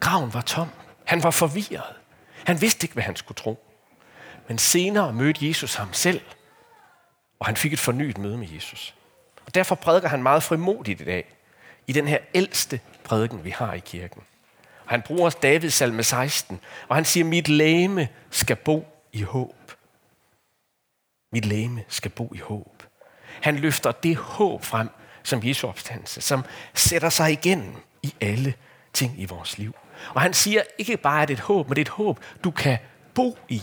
Graven 0.00 0.34
var 0.34 0.40
tom. 0.40 0.68
Han 1.04 1.22
var 1.22 1.30
forvirret. 1.30 1.96
Han 2.46 2.60
vidste 2.60 2.84
ikke, 2.84 2.92
hvad 2.92 3.02
han 3.02 3.16
skulle 3.16 3.36
tro. 3.36 3.64
Men 4.48 4.58
senere 4.58 5.12
mødte 5.12 5.48
Jesus 5.48 5.74
ham 5.74 5.92
selv, 5.92 6.20
og 7.38 7.46
han 7.46 7.56
fik 7.56 7.72
et 7.72 7.78
fornyet 7.78 8.18
møde 8.18 8.38
med 8.38 8.48
Jesus. 8.48 8.94
Og 9.46 9.54
derfor 9.54 9.74
prædiker 9.74 10.08
han 10.08 10.22
meget 10.22 10.42
frimodigt 10.42 11.00
i 11.00 11.04
dag, 11.04 11.34
i 11.86 11.92
den 11.92 12.08
her 12.08 12.18
ældste 12.34 12.80
prædiken, 13.04 13.44
vi 13.44 13.50
har 13.50 13.72
i 13.72 13.78
kirken. 13.78 14.22
Og 14.84 14.90
han 14.90 15.02
bruger 15.02 15.30
Davids 15.30 15.74
salme 15.74 16.02
16, 16.02 16.60
og 16.88 16.96
han 16.96 17.04
siger, 17.04 17.24
mit 17.24 17.48
læme 17.48 18.08
skal 18.30 18.56
bo 18.56 18.86
i 19.12 19.22
håb. 19.22 19.72
Mit 21.32 21.44
læme 21.44 21.84
skal 21.88 22.10
bo 22.10 22.32
i 22.34 22.38
håb. 22.38 22.82
Han 23.42 23.56
løfter 23.56 23.92
det 23.92 24.16
håb 24.16 24.64
frem, 24.64 24.88
som 25.22 25.40
Jesu 25.44 25.68
opstandelse, 25.68 26.20
som 26.20 26.44
sætter 26.74 27.08
sig 27.08 27.32
igennem 27.32 27.74
i 28.02 28.14
alle 28.20 28.54
ting 28.92 29.14
i 29.18 29.24
vores 29.24 29.58
liv. 29.58 29.74
Og 30.14 30.20
han 30.20 30.32
siger 30.32 30.62
ikke 30.78 30.96
bare, 30.96 31.22
at 31.22 31.28
det 31.28 31.34
er 31.34 31.38
et 31.38 31.44
håb, 31.44 31.68
men 31.68 31.76
det 31.76 31.80
er 31.80 31.84
et 31.84 31.88
håb, 31.88 32.20
du 32.44 32.50
kan 32.50 32.78
bo 33.14 33.38
i. 33.48 33.62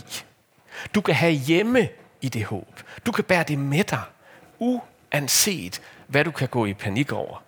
Du 0.94 1.00
kan 1.00 1.14
have 1.14 1.32
hjemme 1.32 1.88
i 2.20 2.28
det 2.28 2.44
håb. 2.44 2.80
Du 3.06 3.12
kan 3.12 3.24
bære 3.24 3.44
det 3.48 3.58
med 3.58 3.84
dig, 3.84 4.02
uanset 4.58 5.82
hvad 6.06 6.24
du 6.24 6.30
kan 6.30 6.48
gå 6.48 6.66
i 6.66 6.74
panik 6.74 7.12
over. 7.12 7.42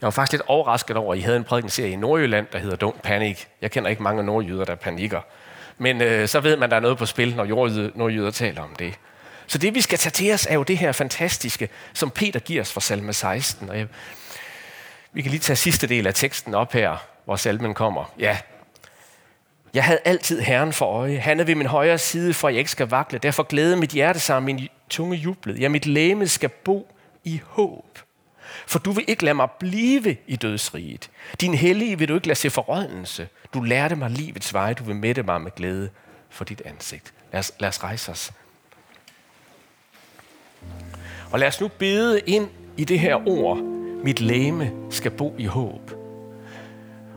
Jeg 0.00 0.06
var 0.06 0.10
faktisk 0.10 0.32
lidt 0.32 0.42
overrasket 0.46 0.96
over, 0.96 1.12
at 1.12 1.18
I 1.18 1.22
havde 1.22 1.36
en 1.36 1.44
prædikenserie 1.44 1.92
i 1.92 1.96
Nordjylland, 1.96 2.46
der 2.52 2.58
hedder 2.58 2.88
Don't 2.88 3.00
Panic. 3.00 3.44
Jeg 3.60 3.70
kender 3.70 3.90
ikke 3.90 4.02
mange 4.02 4.22
nordjyder, 4.22 4.64
der 4.64 4.74
panikker. 4.74 5.20
Men 5.78 6.00
øh, 6.00 6.28
så 6.28 6.40
ved 6.40 6.56
man, 6.56 6.64
at 6.64 6.70
der 6.70 6.76
er 6.76 6.80
noget 6.80 6.98
på 6.98 7.06
spil, 7.06 7.36
når 7.36 7.44
nordjyder 7.94 8.30
taler 8.30 8.62
om 8.62 8.74
det. 8.78 8.94
Så 9.52 9.58
det, 9.58 9.74
vi 9.74 9.80
skal 9.80 9.98
tage 9.98 10.10
til 10.10 10.32
os, 10.32 10.46
er 10.46 10.54
jo 10.54 10.62
det 10.62 10.78
her 10.78 10.92
fantastiske, 10.92 11.68
som 11.92 12.10
Peter 12.10 12.40
giver 12.40 12.60
os 12.60 12.72
fra 12.72 12.80
salme 12.80 13.12
16. 13.12 13.70
Og 13.70 13.78
jeg, 13.78 13.86
vi 15.12 15.22
kan 15.22 15.30
lige 15.30 15.40
tage 15.40 15.56
sidste 15.56 15.86
del 15.86 16.06
af 16.06 16.14
teksten 16.14 16.54
op 16.54 16.72
her, 16.72 16.96
hvor 17.24 17.36
salmen 17.36 17.74
kommer. 17.74 18.12
Ja. 18.18 18.38
Jeg 19.74 19.84
havde 19.84 19.98
altid 20.04 20.40
Herren 20.40 20.72
for 20.72 20.86
øje. 20.86 21.18
Han 21.18 21.40
er 21.40 21.44
ved 21.44 21.54
min 21.54 21.66
højre 21.66 21.98
side, 21.98 22.34
for 22.34 22.48
jeg 22.48 22.58
ikke 22.58 22.70
skal 22.70 22.86
vakle. 22.88 23.18
Derfor 23.18 23.42
glæder 23.42 23.76
mit 23.76 23.90
hjerte 23.90 24.20
sammen, 24.20 24.56
min 24.56 24.68
tunge 24.90 25.16
jublede. 25.16 25.60
Ja, 25.60 25.68
mit 25.68 25.86
læme 25.86 26.28
skal 26.28 26.48
bo 26.48 26.94
i 27.24 27.40
håb. 27.44 27.98
For 28.66 28.78
du 28.78 28.92
vil 28.92 29.04
ikke 29.08 29.24
lade 29.24 29.34
mig 29.34 29.48
blive 29.58 30.16
i 30.26 30.36
dødsriget. 30.36 31.10
Din 31.40 31.54
hellige 31.54 31.98
vil 31.98 32.08
du 32.08 32.14
ikke 32.14 32.26
lade 32.26 32.38
se 32.38 32.50
forrådnelse. 32.50 33.28
Du 33.54 33.60
lærte 33.60 33.96
mig 33.96 34.10
livets 34.10 34.54
vej. 34.54 34.72
Du 34.72 34.84
vil 34.84 34.96
mætte 34.96 35.22
mig 35.22 35.40
med 35.40 35.50
glæde 35.56 35.90
for 36.30 36.44
dit 36.44 36.62
ansigt. 36.64 37.12
Lad 37.32 37.38
os, 37.38 37.52
lad 37.58 37.68
os 37.68 37.84
rejse 37.84 38.12
os. 38.12 38.32
Og 41.30 41.38
lad 41.38 41.48
os 41.48 41.60
nu 41.60 41.68
bede 41.78 42.20
ind 42.26 42.46
i 42.76 42.84
det 42.84 43.00
her 43.00 43.28
ord. 43.28 43.58
Mit 44.04 44.20
læme 44.20 44.70
skal 44.90 45.10
bo 45.10 45.34
i 45.38 45.44
håb. 45.44 45.90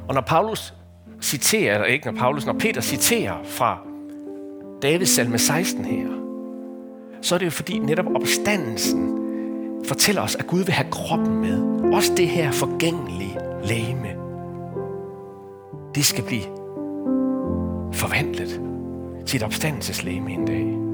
Og 0.08 0.14
når 0.14 0.22
Paulus 0.22 0.74
citerer, 1.22 1.74
eller 1.74 1.88
ikke 1.88 2.06
når 2.12 2.20
Paulus, 2.20 2.46
når 2.46 2.54
Peter 2.54 2.82
citerer 2.82 3.44
fra 3.44 3.80
Davids 4.82 5.10
salme 5.10 5.38
16 5.38 5.86
her, 5.86 6.08
så 7.22 7.36
er 7.36 7.40
det 7.40 7.46
jo 7.46 7.52
fordi 7.52 7.80
netop 7.80 8.06
opstandelsen 8.16 9.16
fortæller 9.88 10.22
os, 10.22 10.36
at 10.36 10.48
Gud 10.48 10.64
vil 10.64 10.74
have 10.74 10.92
kroppen 10.92 11.40
med. 11.42 11.94
Også 11.94 12.14
det 12.18 12.28
her 12.28 12.52
forgængelige 12.52 13.38
læme. 13.64 14.08
Det 15.96 16.06
skal 16.06 16.24
blive 16.24 16.44
forvandlet 17.94 18.62
til 19.26 19.38
et 19.38 19.44
opstandelseslæme 19.44 20.32
en 20.32 20.46
dag. 20.46 20.85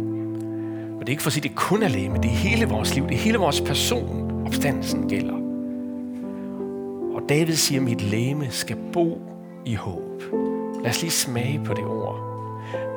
Det 1.02 1.10
er 1.10 1.12
ikke 1.12 1.24
for 1.24 1.30
at 1.30 1.34
sige, 1.34 1.46
at 1.46 1.50
det 1.50 1.58
kun 1.58 1.84
er 1.84 1.88
læme, 1.88 2.16
det 2.16 2.26
er 2.26 2.36
hele 2.36 2.66
vores 2.66 2.96
liv, 2.96 3.08
det 3.08 3.14
er 3.14 3.20
hele 3.20 3.38
vores 3.38 3.62
person, 3.62 4.44
opstandelsen 4.48 5.10
gælder. 5.10 5.34
Og 7.16 7.22
David 7.30 7.56
siger, 7.56 7.80
at 7.80 7.86
mit 7.86 8.02
læme 8.02 8.48
skal 8.50 8.78
bo 8.94 9.22
i 9.66 9.74
håb. 9.74 10.24
Lad 10.82 10.90
os 10.90 11.02
lige 11.02 11.12
smage 11.12 11.62
på 11.66 11.74
det 11.74 11.84
ord. 11.84 12.20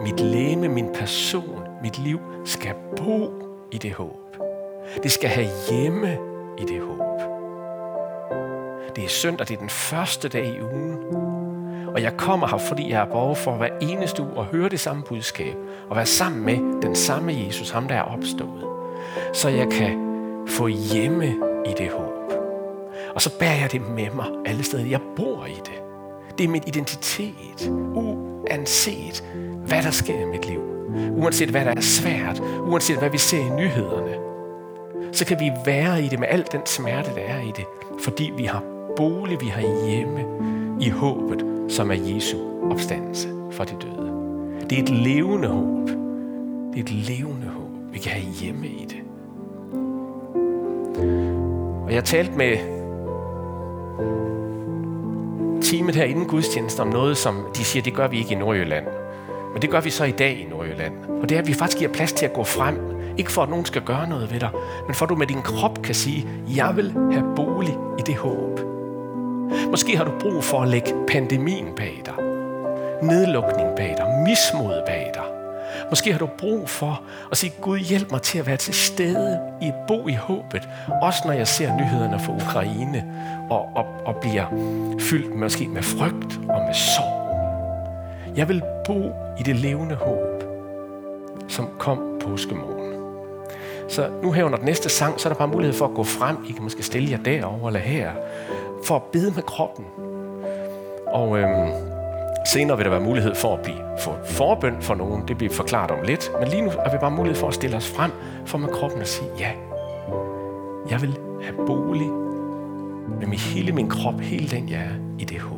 Mit 0.03 0.21
læme, 0.21 0.69
min 0.69 0.87
person, 0.95 1.61
mit 1.83 1.99
liv 1.99 2.21
skal 2.45 2.75
bo 2.97 3.31
i 3.73 3.79
det 3.79 3.93
håb. 3.93 4.37
Det 5.03 5.13
skal 5.13 5.31
have 5.31 5.49
hjemme 5.71 6.17
i 6.59 6.63
det 6.63 6.81
håb. 6.81 7.21
Det 8.97 9.05
er 9.05 9.09
søndag, 9.09 9.49
det 9.49 9.55
er 9.55 9.59
den 9.59 9.71
første 9.71 10.29
dag 10.29 10.47
i 10.47 10.61
ugen. 10.61 11.34
Og 11.95 12.03
jeg 12.03 12.17
kommer 12.17 12.47
her, 12.47 12.59
fordi 12.59 12.91
jeg 12.91 12.99
har 12.99 13.05
behov 13.05 13.37
for 13.37 13.53
hver 13.53 13.69
eneste 13.81 14.23
uge 14.23 14.39
at 14.39 14.45
høre 14.45 14.69
det 14.69 14.81
samme 14.81 15.03
budskab. 15.03 15.57
Og 15.91 15.97
være 15.97 16.07
sammen 16.07 16.45
med 16.45 16.83
den 16.83 16.95
samme 16.97 17.35
Jesus, 17.47 17.71
ham 17.71 17.89
der 17.89 17.95
er 17.95 18.03
opstået. 18.03 18.65
Så 19.33 19.49
jeg 19.49 19.69
kan 19.71 19.99
få 20.49 20.67
hjemme 20.67 21.27
i 21.67 21.71
det 21.79 21.91
håb. 21.91 22.33
Og 23.15 23.23
så 23.23 23.39
bærer 23.39 23.61
jeg 23.61 23.73
det 23.73 23.89
med 23.89 24.11
mig 24.15 24.27
alle 24.47 24.63
steder. 24.63 24.85
Jeg 24.87 25.01
bor 25.17 25.47
i 25.47 25.61
det. 25.65 25.83
Det 26.39 26.45
er 26.45 26.49
min 26.49 26.63
identitet, 26.67 27.71
uanset 27.95 29.25
hvad 29.67 29.83
der 29.83 29.91
sker 29.91 30.21
i 30.21 30.25
mit 30.25 30.47
liv. 30.47 30.61
Uanset 31.17 31.49
hvad 31.49 31.65
der 31.65 31.75
er 31.77 31.81
svært, 31.81 32.43
uanset 32.63 32.99
hvad 32.99 33.11
vi 33.11 33.19
ser 33.19 33.47
i 33.47 33.51
nyhederne. 33.51 34.15
Så 35.13 35.27
kan 35.27 35.41
vi 35.41 35.51
være 35.67 36.03
i 36.03 36.09
det 36.09 36.19
med 36.19 36.29
al 36.31 36.45
den 36.53 36.67
smerte, 36.67 37.11
der 37.15 37.21
er 37.21 37.41
i 37.41 37.53
det. 37.57 37.65
Fordi 38.01 38.33
vi 38.37 38.45
har 38.45 38.63
bolig, 38.97 39.41
vi 39.41 39.47
har 39.47 39.87
hjemme 39.89 40.25
i 40.81 40.89
håbet, 40.89 41.54
som 41.69 41.91
er 41.91 41.95
Jesu 41.95 42.37
opstandelse 42.71 43.29
for 43.51 43.65
de 43.65 43.75
døde. 43.83 44.13
Det 44.71 44.79
er 44.79 44.83
et 44.83 44.89
levende 44.89 45.49
håb. 45.49 45.89
Det 46.75 46.79
er 46.79 46.83
et 46.83 46.91
levende 46.91 47.47
håb. 47.47 47.93
Vi 47.93 47.99
kan 47.99 48.13
have 48.13 48.33
hjemme 48.41 48.67
i 48.67 48.87
det. 48.89 49.01
Og 51.87 51.95
jeg 51.95 52.05
talte 52.05 52.33
med 52.33 52.57
teamet 55.63 55.95
her 55.95 56.05
inden 56.05 56.27
gudstjeneste 56.27 56.81
om 56.81 56.89
noget, 56.89 57.17
som 57.17 57.37
de 57.57 57.65
siger, 57.65 57.83
det 57.83 57.95
gør 57.95 58.09
vi 58.09 58.19
ikke 58.19 58.35
i 58.35 58.39
Nordjylland. 58.39 58.85
Men 59.53 59.63
det 59.63 59.71
gør 59.71 59.81
vi 59.81 59.91
så 59.91 60.05
i 60.05 60.11
dag 60.11 60.41
i 60.41 60.51
Nordjylland. 60.51 60.93
Og 61.23 61.29
det 61.29 61.35
er, 61.35 61.41
at 61.41 61.47
vi 61.47 61.53
faktisk 61.53 61.79
giver 61.79 61.93
plads 61.93 62.13
til 62.13 62.27
at 62.27 62.33
gå 62.33 62.45
frem. 62.45 62.79
Ikke 63.19 63.33
for, 63.33 63.43
at 63.43 63.49
nogen 63.49 63.65
skal 63.65 63.83
gøre 63.83 64.09
noget 64.09 64.33
ved 64.33 64.41
dig, 64.41 64.51
men 64.87 64.95
for 64.95 65.05
at 65.05 65.11
du 65.11 65.15
med 65.15 65.27
din 65.27 65.43
krop 65.43 65.83
kan 65.83 65.95
sige, 65.95 66.29
jeg 66.57 66.73
vil 66.77 66.93
have 67.13 67.33
bolig 67.37 67.77
i 67.99 68.03
det 68.07 68.17
håb. 68.17 68.74
Måske 69.71 69.97
har 69.97 70.05
du 70.05 70.13
brug 70.21 70.45
for 70.45 70.61
at 70.61 70.69
lægge 70.69 70.95
pandemien 71.09 71.75
bag 71.77 72.03
dig. 72.07 72.15
Nedlukning 73.03 73.69
bag 73.77 73.95
dig. 73.99 74.07
Mismod 74.27 74.83
bag 74.87 75.11
dig. 75.15 75.23
Måske 75.91 76.13
har 76.13 76.19
du 76.19 76.29
brug 76.39 76.69
for 76.69 77.03
at 77.31 77.37
sige, 77.37 77.53
Gud 77.61 77.79
hjælp 77.79 78.11
mig 78.11 78.23
til 78.23 78.39
at 78.39 78.47
være 78.47 78.57
til 78.57 78.75
stede 78.75 79.41
i 79.63 79.73
bo 79.89 80.09
i 80.09 80.13
håbet. 80.13 80.69
Også 81.03 81.23
når 81.25 81.33
jeg 81.33 81.49
ser 81.49 81.77
nyhederne 81.77 82.21
fra 82.21 82.33
Ukraine 82.33 83.05
og, 83.51 83.69
og, 83.77 83.87
og 84.07 84.17
bliver 84.17 84.47
fyldt 85.01 85.35
måske 85.37 85.69
med 85.69 85.83
frygt 85.83 86.41
og 86.49 86.63
med 86.67 86.75
sorg. 86.75 87.25
Jeg 88.37 88.49
vil 88.49 88.63
bo 88.87 89.13
i 89.41 89.43
det 89.43 89.57
levende 89.57 89.95
håb, 89.95 90.45
som 91.49 91.69
kom 91.79 92.21
påskemorgen. 92.21 92.94
Så 93.89 94.09
nu 94.23 94.33
her 94.33 94.45
under 94.45 94.59
den 94.59 94.67
næste 94.67 94.89
sang, 94.89 95.21
så 95.21 95.29
er 95.29 95.33
der 95.33 95.39
bare 95.39 95.49
mulighed 95.49 95.75
for 95.75 95.85
at 95.85 95.95
gå 95.95 96.05
frem. 96.05 96.37
I 96.49 96.53
kan 96.53 96.63
måske 96.63 96.83
stille 96.83 97.11
jer 97.11 97.19
derovre 97.19 97.69
eller 97.69 97.81
her, 97.81 98.11
for 98.85 98.97
at 98.97 99.03
bede 99.03 99.33
med 99.35 99.43
kroppen. 99.43 99.85
Og 101.07 101.39
øhm, 101.39 101.71
senere 102.47 102.77
vil 102.77 102.85
der 102.85 102.91
være 102.91 103.01
mulighed 103.01 103.35
for 103.35 103.55
at 103.55 103.61
blive 103.61 103.77
for 103.99 104.19
forbøn 104.25 104.75
for 104.81 104.95
nogen. 104.95 105.29
Det 105.29 105.39
bliver 105.39 105.53
forklaret 105.53 105.91
om 105.91 106.03
lidt. 106.05 106.31
Men 106.41 106.49
lige 106.49 106.63
nu 106.63 106.71
er 106.71 106.93
vi 106.93 106.99
bare 106.99 107.11
mulighed 107.11 107.41
for 107.41 107.49
at 107.49 107.55
stille 107.55 107.77
os 107.77 107.91
frem 107.91 108.11
for 108.47 108.59
med 108.59 108.69
kroppen 108.69 109.01
at 109.01 109.09
sige, 109.09 109.29
ja, 109.39 109.51
jeg 110.91 111.03
vil 111.03 111.19
have 111.43 111.67
bolig 111.67 112.09
med 113.29 113.39
hele 113.39 113.73
min 113.73 113.89
krop, 113.89 114.21
hele 114.21 114.49
den 114.49 114.69
jeg 114.69 114.79
er, 114.79 115.19
i 115.19 115.25
det 115.25 115.41
hul. 115.41 115.54